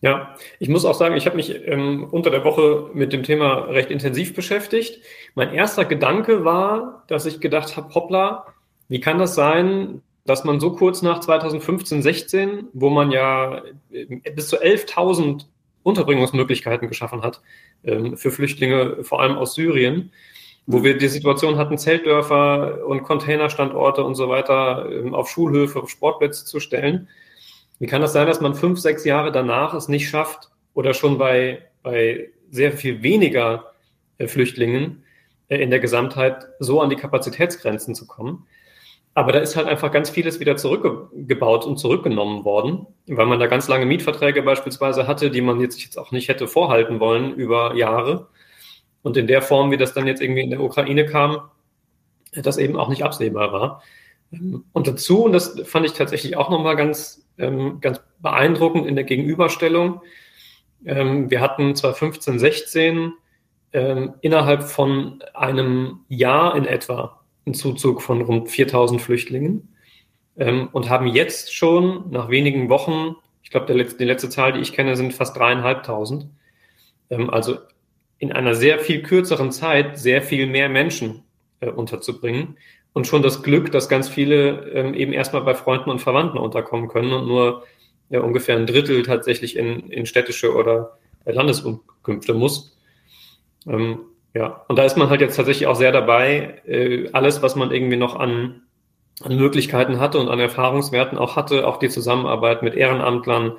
[0.00, 3.64] Ja, ich muss auch sagen, ich habe mich ähm, unter der Woche mit dem Thema
[3.64, 5.02] recht intensiv beschäftigt.
[5.34, 8.46] Mein erster Gedanke war, dass ich gedacht habe, hoppla,
[8.88, 14.30] wie kann das sein, dass man so kurz nach 2015, 16, wo man ja äh,
[14.30, 15.46] bis zu 11.000
[15.82, 17.40] Unterbringungsmöglichkeiten geschaffen hat
[17.82, 20.12] ähm, für Flüchtlinge, vor allem aus Syrien,
[20.66, 25.88] wo wir die Situation hatten, Zeltdörfer und Containerstandorte und so weiter ähm, auf Schulhöfe, auf
[25.88, 27.08] Sportplätze zu stellen.
[27.78, 31.16] Wie kann das sein, dass man fünf, sechs Jahre danach es nicht schafft oder schon
[31.16, 33.72] bei, bei sehr viel weniger
[34.18, 35.04] äh, Flüchtlingen
[35.48, 38.46] äh, in der Gesamtheit so an die Kapazitätsgrenzen zu kommen?
[39.18, 43.48] Aber da ist halt einfach ganz vieles wieder zurückgebaut und zurückgenommen worden, weil man da
[43.48, 47.74] ganz lange Mietverträge beispielsweise hatte, die man jetzt, jetzt auch nicht hätte vorhalten wollen über
[47.74, 48.28] Jahre.
[49.02, 51.50] Und in der Form, wie das dann jetzt irgendwie in der Ukraine kam,
[52.32, 53.82] das eben auch nicht absehbar war.
[54.30, 59.04] Und dazu, und das fand ich tatsächlich auch nochmal ganz, ähm, ganz beeindruckend in der
[59.04, 60.00] Gegenüberstellung,
[60.86, 63.14] ähm, wir hatten 2015, 16
[63.72, 67.17] ähm, innerhalb von einem Jahr in etwa
[67.48, 69.74] einen Zuzug von rund 4000 Flüchtlingen
[70.36, 74.72] ähm, und haben jetzt schon nach wenigen Wochen, ich glaube, die letzte Zahl, die ich
[74.72, 76.28] kenne, sind fast dreieinhalbtausend.
[77.10, 77.56] Ähm, also
[78.18, 81.22] in einer sehr viel kürzeren Zeit sehr viel mehr Menschen
[81.60, 82.56] äh, unterzubringen
[82.92, 86.88] und schon das Glück, dass ganz viele ähm, eben erstmal bei Freunden und Verwandten unterkommen
[86.88, 87.64] können und nur
[88.10, 92.76] ja, ungefähr ein Drittel tatsächlich in, in städtische oder Landesunkünfte muss.
[93.66, 94.00] Ähm,
[94.34, 97.70] ja, und da ist man halt jetzt tatsächlich auch sehr dabei, äh, alles, was man
[97.70, 98.62] irgendwie noch an,
[99.22, 103.56] an Möglichkeiten hatte und an Erfahrungswerten auch hatte, auch die Zusammenarbeit mit Ehrenamtlern,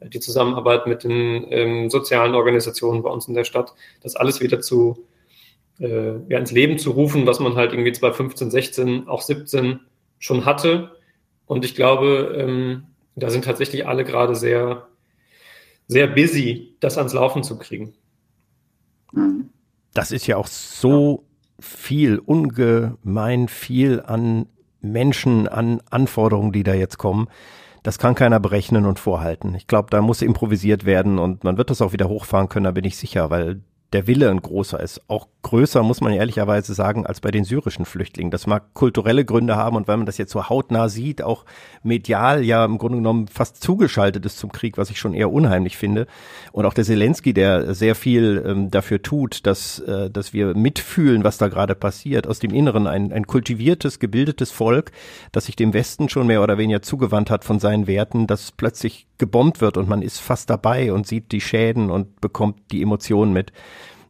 [0.00, 4.60] die Zusammenarbeit mit den ähm, sozialen Organisationen bei uns in der Stadt, das alles wieder
[4.60, 5.06] zu
[5.78, 9.80] äh, ja, ins Leben zu rufen, was man halt irgendwie 2015, 16, auch 17
[10.18, 10.96] schon hatte.
[11.46, 12.84] Und ich glaube, ähm,
[13.16, 14.86] da sind tatsächlich alle gerade sehr,
[15.88, 17.94] sehr busy, das ans Laufen zu kriegen.
[19.94, 21.24] Das ist ja auch so
[21.58, 24.46] viel, ungemein viel an
[24.80, 27.28] Menschen, an Anforderungen, die da jetzt kommen.
[27.82, 29.54] Das kann keiner berechnen und vorhalten.
[29.54, 32.72] Ich glaube, da muss improvisiert werden und man wird das auch wieder hochfahren können, da
[32.72, 33.62] bin ich sicher, weil
[33.92, 35.00] der Wille ein großer ist.
[35.08, 38.30] Auch größer, muss man ehrlicherweise sagen, als bei den syrischen Flüchtlingen.
[38.30, 41.44] Das mag kulturelle Gründe haben und weil man das jetzt so hautnah sieht, auch
[41.82, 45.76] medial ja im Grunde genommen fast zugeschaltet ist zum Krieg, was ich schon eher unheimlich
[45.76, 46.06] finde.
[46.52, 51.24] Und auch der Zelensky, der sehr viel ähm, dafür tut, dass, äh, dass wir mitfühlen,
[51.24, 52.28] was da gerade passiert.
[52.28, 54.92] Aus dem Inneren ein, ein kultiviertes, gebildetes Volk,
[55.32, 59.08] das sich dem Westen schon mehr oder weniger zugewandt hat von seinen Werten, das plötzlich
[59.20, 63.32] gebombt wird und man ist fast dabei und sieht die Schäden und bekommt die Emotionen
[63.32, 63.52] mit.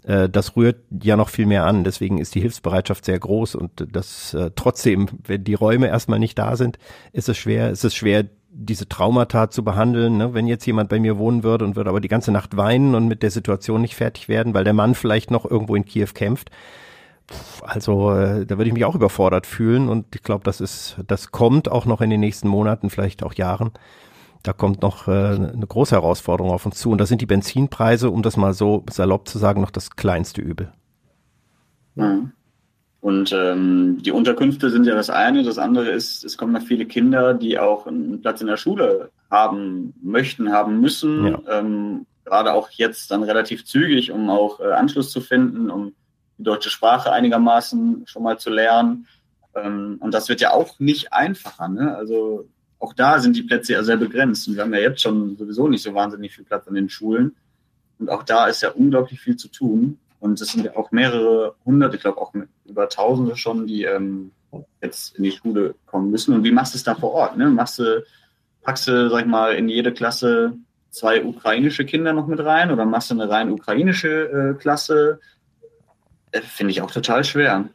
[0.04, 1.84] Äh, das rührt ja noch viel mehr an.
[1.84, 6.38] Deswegen ist die Hilfsbereitschaft sehr groß und das äh, trotzdem, wenn die Räume erstmal nicht
[6.38, 6.78] da sind,
[7.12, 10.16] ist es schwer, ist es schwer, diese Traumata zu behandeln.
[10.16, 10.34] Ne?
[10.34, 13.06] Wenn jetzt jemand bei mir wohnen würde und würde aber die ganze Nacht weinen und
[13.06, 16.50] mit der Situation nicht fertig werden, weil der Mann vielleicht noch irgendwo in Kiew kämpft.
[17.62, 21.30] Also äh, da würde ich mich auch überfordert fühlen und ich glaube, das ist, das
[21.30, 23.70] kommt auch noch in den nächsten Monaten, vielleicht auch Jahren
[24.42, 26.90] da kommt noch äh, eine große Herausforderung auf uns zu.
[26.90, 30.40] Und da sind die Benzinpreise, um das mal so salopp zu sagen, noch das kleinste
[30.40, 30.72] Übel.
[31.94, 32.32] Mhm.
[33.00, 35.42] Und ähm, die Unterkünfte sind ja das eine.
[35.42, 39.10] Das andere ist, es kommen noch viele Kinder, die auch einen Platz in der Schule
[39.30, 41.26] haben möchten, haben müssen.
[41.26, 41.40] Ja.
[41.48, 45.92] Ähm, gerade auch jetzt dann relativ zügig, um auch äh, Anschluss zu finden, um
[46.36, 49.06] die deutsche Sprache einigermaßen schon mal zu lernen.
[49.54, 51.68] Ähm, und das wird ja auch nicht einfacher.
[51.68, 51.96] Ne?
[51.96, 52.48] Also
[52.80, 54.48] auch da sind die Plätze ja sehr begrenzt.
[54.48, 57.36] Und wir haben ja jetzt schon sowieso nicht so wahnsinnig viel Platz an den Schulen.
[57.98, 59.98] Und auch da ist ja unglaublich viel zu tun.
[60.18, 62.32] Und es sind ja auch mehrere hundert, ich glaube auch
[62.64, 64.32] über Tausende schon, die ähm,
[64.82, 66.34] jetzt in die Schule kommen müssen.
[66.34, 67.36] Und wie machst du es da vor Ort?
[67.36, 67.48] Ne?
[67.50, 68.04] Machst du,
[68.62, 70.54] packst du, sag ich mal, in jede Klasse
[70.90, 75.20] zwei ukrainische Kinder noch mit rein oder machst du eine rein ukrainische äh, Klasse?
[76.32, 77.68] Äh, Finde ich auch total schwer.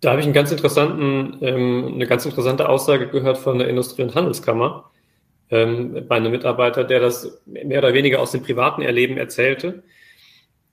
[0.00, 4.02] Da habe ich einen ganz interessanten, ähm, eine ganz interessante Aussage gehört von der Industrie-
[4.02, 4.90] und Handelskammer
[5.50, 9.82] ähm, bei einem Mitarbeiter, der das mehr oder weniger aus dem privaten Erleben erzählte,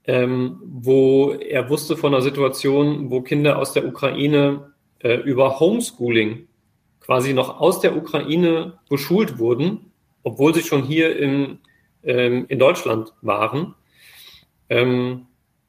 [0.06, 6.48] ähm, wo er wusste von einer Situation, wo Kinder aus der Ukraine äh, über Homeschooling
[7.00, 11.58] quasi noch aus der Ukraine beschult wurden, obwohl sie schon hier in,
[12.02, 13.74] ähm, in Deutschland waren.
[14.68, 15.26] Ähm,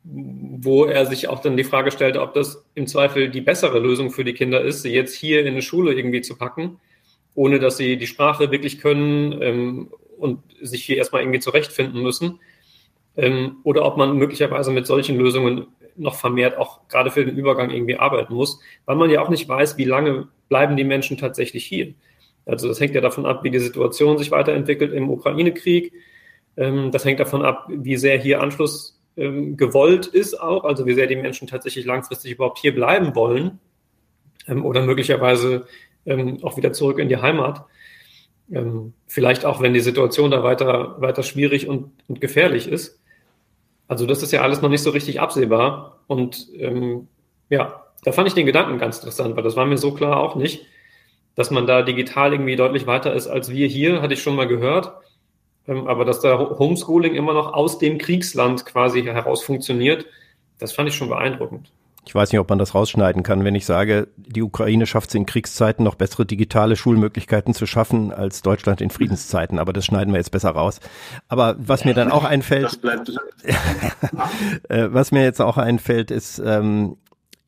[0.07, 4.11] wo er sich auch dann die Frage stellte, ob das im Zweifel die bessere Lösung
[4.11, 6.79] für die Kinder ist, sie jetzt hier in eine Schule irgendwie zu packen,
[7.33, 12.39] ohne dass sie die Sprache wirklich können ähm, und sich hier erstmal irgendwie zurechtfinden müssen.
[13.17, 17.71] Ähm, oder ob man möglicherweise mit solchen Lösungen noch vermehrt auch gerade für den Übergang
[17.71, 21.65] irgendwie arbeiten muss, weil man ja auch nicht weiß, wie lange bleiben die Menschen tatsächlich
[21.65, 21.93] hier.
[22.45, 25.93] Also das hängt ja davon ab, wie die Situation sich weiterentwickelt im Ukraine-Krieg.
[26.57, 30.93] Ähm, das hängt davon ab, wie sehr hier Anschluss ähm, gewollt ist auch, also wie
[30.93, 33.59] sehr die Menschen tatsächlich langfristig überhaupt hier bleiben wollen
[34.47, 35.68] ähm, oder möglicherweise
[36.05, 37.66] ähm, auch wieder zurück in die Heimat.
[38.51, 42.99] Ähm, vielleicht auch, wenn die Situation da weiter, weiter schwierig und, und gefährlich ist.
[43.88, 45.99] Also das ist ja alles noch nicht so richtig absehbar.
[46.07, 47.07] Und ähm,
[47.49, 50.36] ja, da fand ich den Gedanken ganz interessant, weil das war mir so klar auch
[50.36, 50.66] nicht,
[51.36, 54.47] dass man da digital irgendwie deutlich weiter ist als wir hier, hatte ich schon mal
[54.47, 54.93] gehört.
[55.68, 60.05] Ähm, aber dass da Homeschooling immer noch aus dem Kriegsland quasi heraus funktioniert,
[60.59, 61.72] das fand ich schon beeindruckend.
[62.07, 65.16] Ich weiß nicht, ob man das rausschneiden kann, wenn ich sage, die Ukraine schafft es
[65.16, 69.57] in Kriegszeiten noch bessere digitale Schulmöglichkeiten zu schaffen als Deutschland in Friedenszeiten.
[69.57, 70.80] Aber das schneiden wir jetzt besser raus.
[71.28, 72.80] Aber was mir dann auch einfällt,
[74.70, 76.97] äh, was mir jetzt auch einfällt, ist, ähm,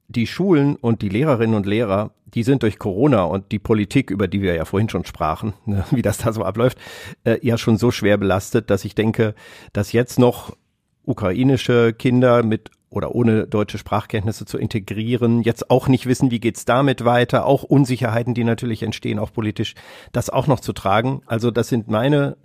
[0.08, 4.28] die Schulen und die Lehrerinnen und Lehrer, die sind durch Corona und die Politik, über
[4.28, 6.78] die wir ja vorhin schon sprachen, ne, wie das da so abläuft,
[7.24, 9.34] äh, ja schon so schwer belastet, dass ich denke,
[9.74, 10.56] dass jetzt noch
[11.04, 16.66] ukrainische Kinder mit oder ohne deutsche Sprachkenntnisse zu integrieren, jetzt auch nicht wissen, wie geht's
[16.66, 19.76] damit weiter, auch Unsicherheiten, die natürlich entstehen, auch politisch,
[20.14, 21.22] das auch noch zu tragen.
[21.26, 22.38] Also das sind meine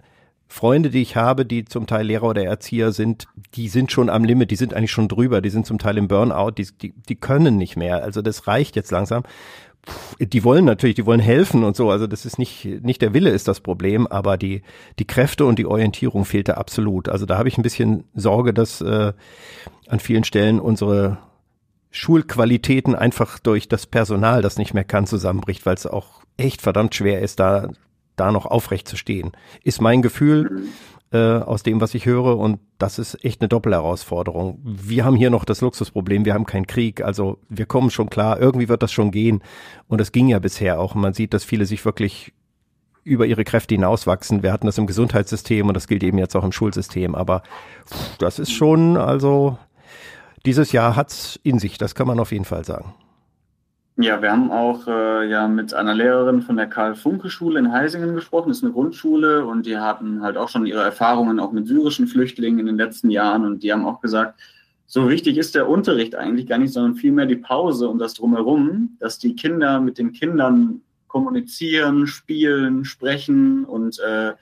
[0.48, 4.24] Freunde, die ich habe, die zum Teil Lehrer oder Erzieher sind, die sind schon am
[4.24, 7.16] Limit, die sind eigentlich schon drüber, die sind zum Teil im Burnout, die, die, die
[7.16, 8.02] können nicht mehr.
[8.02, 9.22] Also das reicht jetzt langsam.
[10.18, 11.90] Die wollen natürlich, die wollen helfen und so.
[11.90, 14.62] Also das ist nicht, nicht der Wille ist das Problem, aber die,
[14.98, 17.08] die Kräfte und die Orientierung fehlte absolut.
[17.08, 19.12] Also da habe ich ein bisschen Sorge, dass äh,
[19.88, 21.18] an vielen Stellen unsere
[21.90, 26.94] Schulqualitäten einfach durch das Personal, das nicht mehr kann, zusammenbricht, weil es auch echt verdammt
[26.94, 27.68] schwer ist, da
[28.16, 29.32] da noch aufrecht zu stehen.
[29.64, 30.64] Ist mein Gefühl
[31.12, 32.38] äh, aus dem, was ich höre.
[32.38, 34.60] Und das ist echt eine Doppelherausforderung.
[34.64, 37.02] Wir haben hier noch das Luxusproblem, wir haben keinen Krieg.
[37.02, 39.42] Also wir kommen schon klar, irgendwie wird das schon gehen.
[39.88, 40.94] Und es ging ja bisher auch.
[40.94, 42.32] Man sieht, dass viele sich wirklich
[43.04, 44.42] über ihre Kräfte hinauswachsen.
[44.42, 47.14] Wir hatten das im Gesundheitssystem und das gilt eben jetzt auch im Schulsystem.
[47.14, 47.42] Aber
[48.18, 49.58] das ist schon, also
[50.46, 52.94] dieses Jahr hat's in sich, das kann man auf jeden Fall sagen.
[54.02, 58.48] Ja, wir haben auch äh, ja mit einer Lehrerin von der Karl-Funke-Schule in Heisingen gesprochen.
[58.48, 62.08] Das ist eine Grundschule und die hatten halt auch schon ihre Erfahrungen auch mit syrischen
[62.08, 64.40] Flüchtlingen in den letzten Jahren und die haben auch gesagt,
[64.86, 68.96] so wichtig ist der Unterricht eigentlich gar nicht, sondern vielmehr die Pause und das drumherum,
[68.98, 74.32] dass die Kinder mit den Kindern kommunizieren, spielen, sprechen und äh,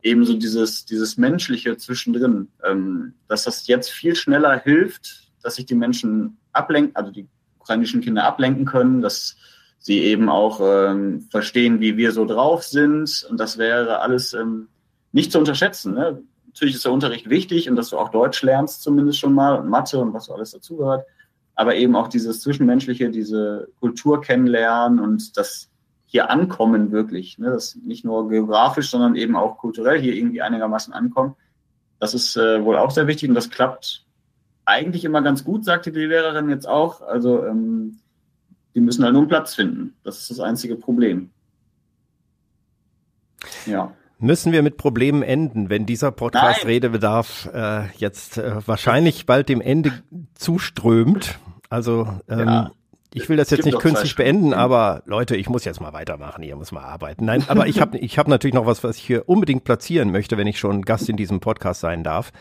[0.00, 5.74] ebenso dieses, dieses Menschliche zwischendrin, ähm, dass das jetzt viel schneller hilft, dass sich die
[5.74, 7.26] Menschen ablenken, also die
[7.68, 9.36] ukrainischen Kinder ablenken können, dass
[9.78, 13.26] sie eben auch ähm, verstehen, wie wir so drauf sind.
[13.28, 14.68] Und das wäre alles ähm,
[15.12, 15.94] nicht zu unterschätzen.
[15.94, 16.22] Ne?
[16.46, 19.68] Natürlich ist der Unterricht wichtig und dass du auch Deutsch lernst zumindest schon mal und
[19.68, 21.04] Mathe und was so alles dazugehört.
[21.54, 25.68] Aber eben auch dieses Zwischenmenschliche, diese Kultur kennenlernen und das
[26.06, 27.38] hier ankommen wirklich.
[27.38, 27.50] Ne?
[27.50, 31.36] Das nicht nur geografisch, sondern eben auch kulturell hier irgendwie einigermaßen ankommen.
[32.00, 34.06] Das ist äh, wohl auch sehr wichtig und das klappt
[34.68, 37.00] eigentlich immer ganz gut, sagte die Lehrerin jetzt auch.
[37.00, 37.98] Also ähm,
[38.74, 39.94] die müssen halt nur einen Platz finden.
[40.04, 41.30] Das ist das einzige Problem.
[43.66, 43.92] Ja.
[44.18, 46.72] Müssen wir mit Problemen enden, wenn dieser Podcast Nein.
[46.72, 49.92] Redebedarf äh, jetzt äh, wahrscheinlich bald dem Ende
[50.34, 51.38] zuströmt?
[51.70, 52.72] Also ähm, ja.
[53.14, 56.56] Ich will das jetzt nicht künstlich beenden, aber Leute, ich muss jetzt mal weitermachen, hier
[56.56, 57.24] muss mal arbeiten.
[57.24, 60.36] Nein, aber ich habe ich hab natürlich noch was, was ich hier unbedingt platzieren möchte,
[60.36, 62.32] wenn ich schon Gast in diesem Podcast sein darf.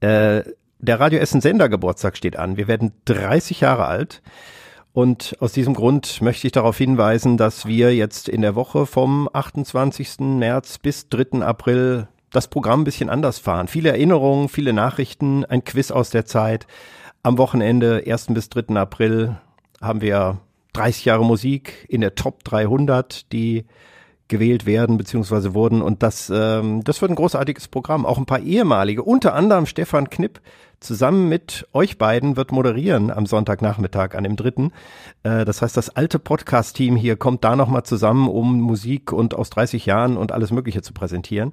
[0.00, 0.42] Äh,
[0.84, 2.56] der Radio Essen Sender Geburtstag steht an.
[2.56, 4.22] Wir werden 30 Jahre alt.
[4.92, 9.28] Und aus diesem Grund möchte ich darauf hinweisen, dass wir jetzt in der Woche vom
[9.32, 10.20] 28.
[10.20, 11.42] März bis 3.
[11.42, 13.66] April das Programm ein bisschen anders fahren.
[13.66, 16.66] Viele Erinnerungen, viele Nachrichten, ein Quiz aus der Zeit.
[17.22, 18.26] Am Wochenende, 1.
[18.28, 18.76] bis 3.
[18.76, 19.36] April,
[19.80, 20.38] haben wir
[20.74, 23.64] 30 Jahre Musik in der Top 300, die
[24.28, 25.54] gewählt werden bzw.
[25.54, 25.82] wurden.
[25.82, 28.06] Und das, ähm, das wird ein großartiges Programm.
[28.06, 30.40] Auch ein paar ehemalige, unter anderem Stefan Knipp,
[30.80, 34.72] zusammen mit euch beiden wird moderieren am Sonntagnachmittag an dem dritten.
[35.22, 39.50] Äh, das heißt, das alte Podcast-Team hier kommt da nochmal zusammen, um Musik und aus
[39.50, 41.52] 30 Jahren und alles Mögliche zu präsentieren.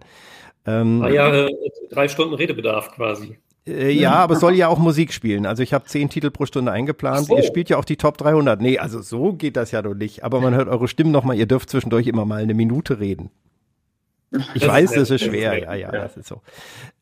[0.65, 1.49] Ähm, drei Jahre,
[1.89, 3.39] drei Stunden Redebedarf quasi.
[3.68, 5.45] Äh, ja, aber soll ja auch Musik spielen.
[5.45, 7.28] Also ich habe zehn Titel pro Stunde eingeplant.
[7.28, 7.38] So.
[7.38, 8.59] Ihr spielt ja auch die Top 300.
[8.59, 10.24] Nee, also so geht das ja doch nicht.
[10.24, 11.38] Aber man hört eure Stimmen nochmal.
[11.38, 13.30] Ihr dürft zwischendurch immer mal eine Minute reden.
[14.53, 16.41] Ich das weiß, ist das ist schwer, ja, ja, ja, das ist so.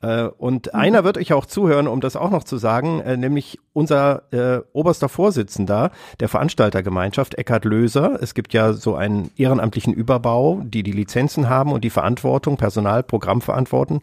[0.02, 3.60] Äh, und einer wird euch auch zuhören, um das auch noch zu sagen, äh, nämlich
[3.74, 8.18] unser äh, oberster Vorsitzender der Veranstaltergemeinschaft, Eckhard Löser.
[8.22, 13.04] Es gibt ja so einen ehrenamtlichen Überbau, die die Lizenzen haben und die Verantwortung, Personal,
[13.04, 14.02] Programm verantworten.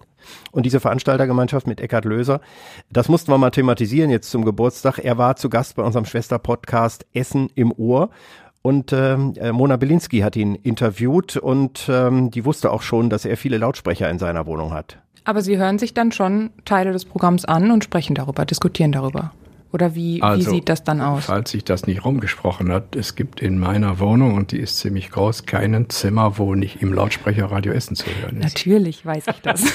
[0.50, 2.40] Und diese Veranstaltergemeinschaft mit Eckhard Löser,
[2.90, 4.98] das mussten wir mal thematisieren jetzt zum Geburtstag.
[4.98, 8.10] Er war zu Gast bei unserem Schwesterpodcast Essen im Ohr
[8.66, 13.24] und ähm, äh, Mona Belinsky hat ihn interviewt und ähm, die wusste auch schon, dass
[13.24, 14.98] er viele Lautsprecher in seiner Wohnung hat.
[15.26, 19.32] Aber Sie hören sich dann schon Teile des Programms an und sprechen darüber, diskutieren darüber.
[19.72, 21.24] Oder wie, also, wie sieht das dann aus?
[21.24, 25.10] Falls sich das nicht rumgesprochen hat, es gibt in meiner Wohnung, und die ist ziemlich
[25.10, 28.44] groß, kein Zimmer, wo nicht im Lautsprecher Radio Essen zu hören ist.
[28.44, 29.64] Natürlich weiß ich das.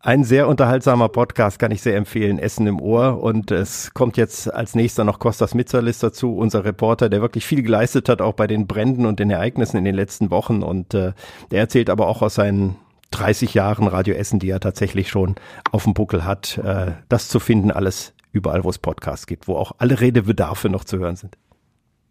[0.00, 3.20] Ein sehr unterhaltsamer Podcast kann ich sehr empfehlen, Essen im Ohr.
[3.20, 7.62] Und es kommt jetzt als nächster noch Kostas Mitzalis dazu, unser Reporter, der wirklich viel
[7.62, 10.62] geleistet hat, auch bei den Bränden und den Ereignissen in den letzten Wochen.
[10.62, 11.14] Und äh,
[11.50, 12.76] der erzählt aber auch aus seinen
[13.10, 15.34] 30 Jahren Radio Essen, die er tatsächlich schon
[15.72, 19.56] auf dem Buckel hat, äh, das zu finden, alles überall, wo es Podcasts gibt, wo
[19.56, 21.36] auch alle Redebedarfe noch zu hören sind.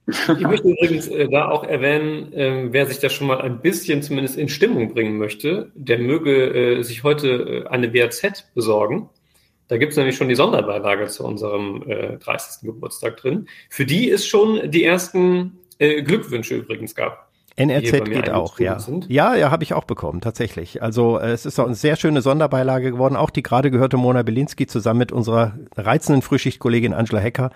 [0.10, 4.02] Ich möchte übrigens äh, da auch erwähnen, äh, wer sich da schon mal ein bisschen
[4.02, 9.10] zumindest in Stimmung bringen möchte, der möge äh, sich heute eine WRZ besorgen.
[9.68, 11.84] Da gibt es nämlich schon die Sonderbeilage zu unserem
[12.20, 12.64] 30.
[12.64, 17.28] Äh, Geburtstag drin, für die es schon die ersten Glückwünsche übrigens gab.
[17.60, 18.80] NRZ geht auch, ja.
[18.80, 19.10] Sind.
[19.10, 20.82] Ja, ja, habe ich auch bekommen, tatsächlich.
[20.82, 23.16] Also es ist auch eine sehr schöne Sonderbeilage geworden.
[23.16, 27.51] Auch die gerade gehörte Mona Belinsky zusammen mit unserer reizenden Frühschichtkollegin Angela Hecker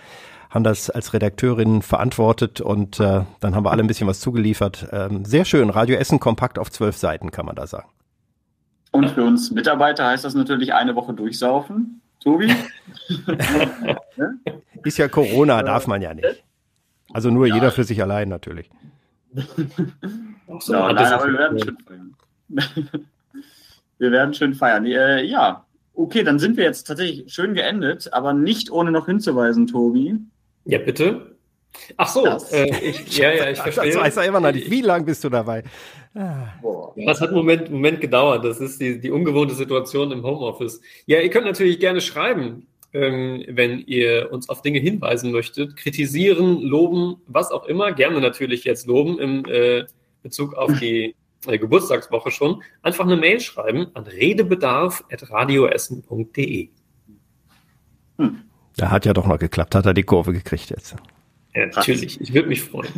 [0.49, 4.87] haben das als Redakteurin verantwortet und äh, dann haben wir alle ein bisschen was zugeliefert.
[4.91, 7.87] Ähm, sehr schön, Radio Essen kompakt auf zwölf Seiten, kann man da sagen.
[8.91, 12.01] Und für uns Mitarbeiter heißt das natürlich eine Woche durchsaufen.
[12.19, 12.53] Tobi?
[14.83, 16.43] Ist ja Corona, darf man ja nicht.
[17.11, 17.55] Also nur ja.
[17.55, 18.69] jeder für sich allein natürlich.
[20.59, 22.15] So, ja, nein, aber wir werden schön feiern.
[23.97, 24.85] wir werden schön feiern.
[24.85, 29.67] Äh, ja, okay, dann sind wir jetzt tatsächlich schön geendet, aber nicht ohne noch hinzuweisen,
[29.67, 30.19] Tobi,
[30.65, 31.35] ja, bitte.
[31.97, 33.91] Ach so, äh, ich, ja, ja, ich verstehe.
[33.91, 34.69] Das weiß er immer noch nicht.
[34.69, 35.63] Wie lange bist du dabei?
[36.13, 36.47] Ah.
[36.95, 38.45] Das hat einen Moment, Moment gedauert.
[38.45, 40.79] Das ist die, die ungewohnte Situation im Homeoffice.
[41.07, 45.75] Ja, ihr könnt natürlich gerne schreiben, ähm, wenn ihr uns auf Dinge hinweisen möchtet.
[45.75, 47.91] Kritisieren, loben, was auch immer.
[47.91, 49.85] Gerne natürlich jetzt loben im äh,
[50.21, 51.15] Bezug auf die
[51.47, 52.61] äh, Geburtstagswoche schon.
[52.81, 56.69] Einfach eine Mail schreiben an redebedarf.radioessen.de.
[58.17, 58.41] Hm.
[58.77, 60.95] Da hat ja doch noch geklappt, hat er die Kurve gekriegt jetzt.
[61.53, 62.89] Ja, natürlich, ich würde mich freuen.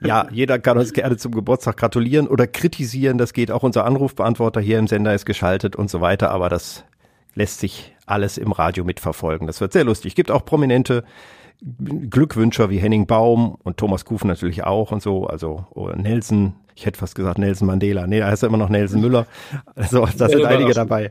[0.00, 3.18] Ja, jeder kann uns gerne zum Geburtstag gratulieren oder kritisieren.
[3.18, 3.64] Das geht auch.
[3.64, 6.30] Unser Anrufbeantworter hier im Sender ist geschaltet und so weiter.
[6.30, 6.84] Aber das
[7.34, 9.46] lässt sich alles im Radio mitverfolgen.
[9.46, 10.14] Das wird sehr lustig.
[10.14, 11.04] Gibt auch prominente
[12.10, 15.26] Glückwünscher wie Henning Baum und Thomas Kufen natürlich auch und so.
[15.26, 18.06] Also oh, Nelson, ich hätte fast gesagt Nelson Mandela.
[18.06, 19.26] Nee, da heißt er immer noch Nelson Müller.
[19.74, 21.10] Also da sind einige dabei.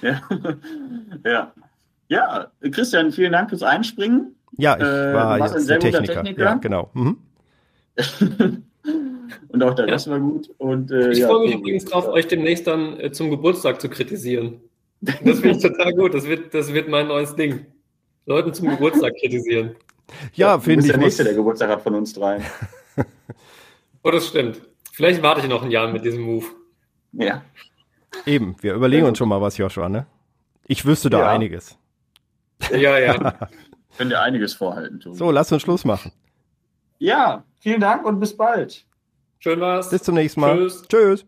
[0.00, 0.20] Ja.
[1.24, 1.52] ja.
[2.08, 4.34] Ja, Christian, vielen Dank fürs Einspringen.
[4.58, 6.14] Ja, ich Äh, war warst jetzt ein sehr Techniker.
[6.14, 6.44] Techniker.
[6.44, 6.90] Ja, genau.
[6.92, 7.16] Mhm.
[9.48, 9.92] Und auch der Ja.
[9.94, 10.50] Rest war gut.
[10.58, 13.88] Und, äh, Ich ja, freue mich übrigens drauf, euch demnächst dann äh, zum Geburtstag zu
[13.88, 14.60] kritisieren.
[15.02, 16.14] Das finde ich total gut.
[16.14, 17.66] Das wird, das wird mein neues Ding.
[18.26, 19.74] Leuten zum Geburtstag kritisieren.
[20.34, 20.92] Ja, Du finde bist ich.
[20.92, 22.42] der Nächste, der Geburtstag hat von uns dreien.
[24.04, 24.60] Oh, das stimmt.
[24.92, 26.46] Vielleicht warte ich noch ein Jahr mit diesem Move.
[27.12, 27.42] Ja.
[28.26, 30.06] eben, wir überlegen uns schon mal was, Joshua, ne?
[30.66, 31.30] Ich wüsste da Ja.
[31.30, 31.76] einiges.
[32.70, 33.48] Ja, ja.
[33.98, 35.16] Ich dir einiges vorhalten, Tobi.
[35.16, 36.12] So, lass uns Schluss machen.
[36.98, 38.86] Ja, vielen Dank und bis bald.
[39.40, 39.90] Schön war's.
[39.90, 40.56] Bis zum nächsten Mal.
[40.56, 40.82] Tschüss.
[40.88, 41.20] Tschüss.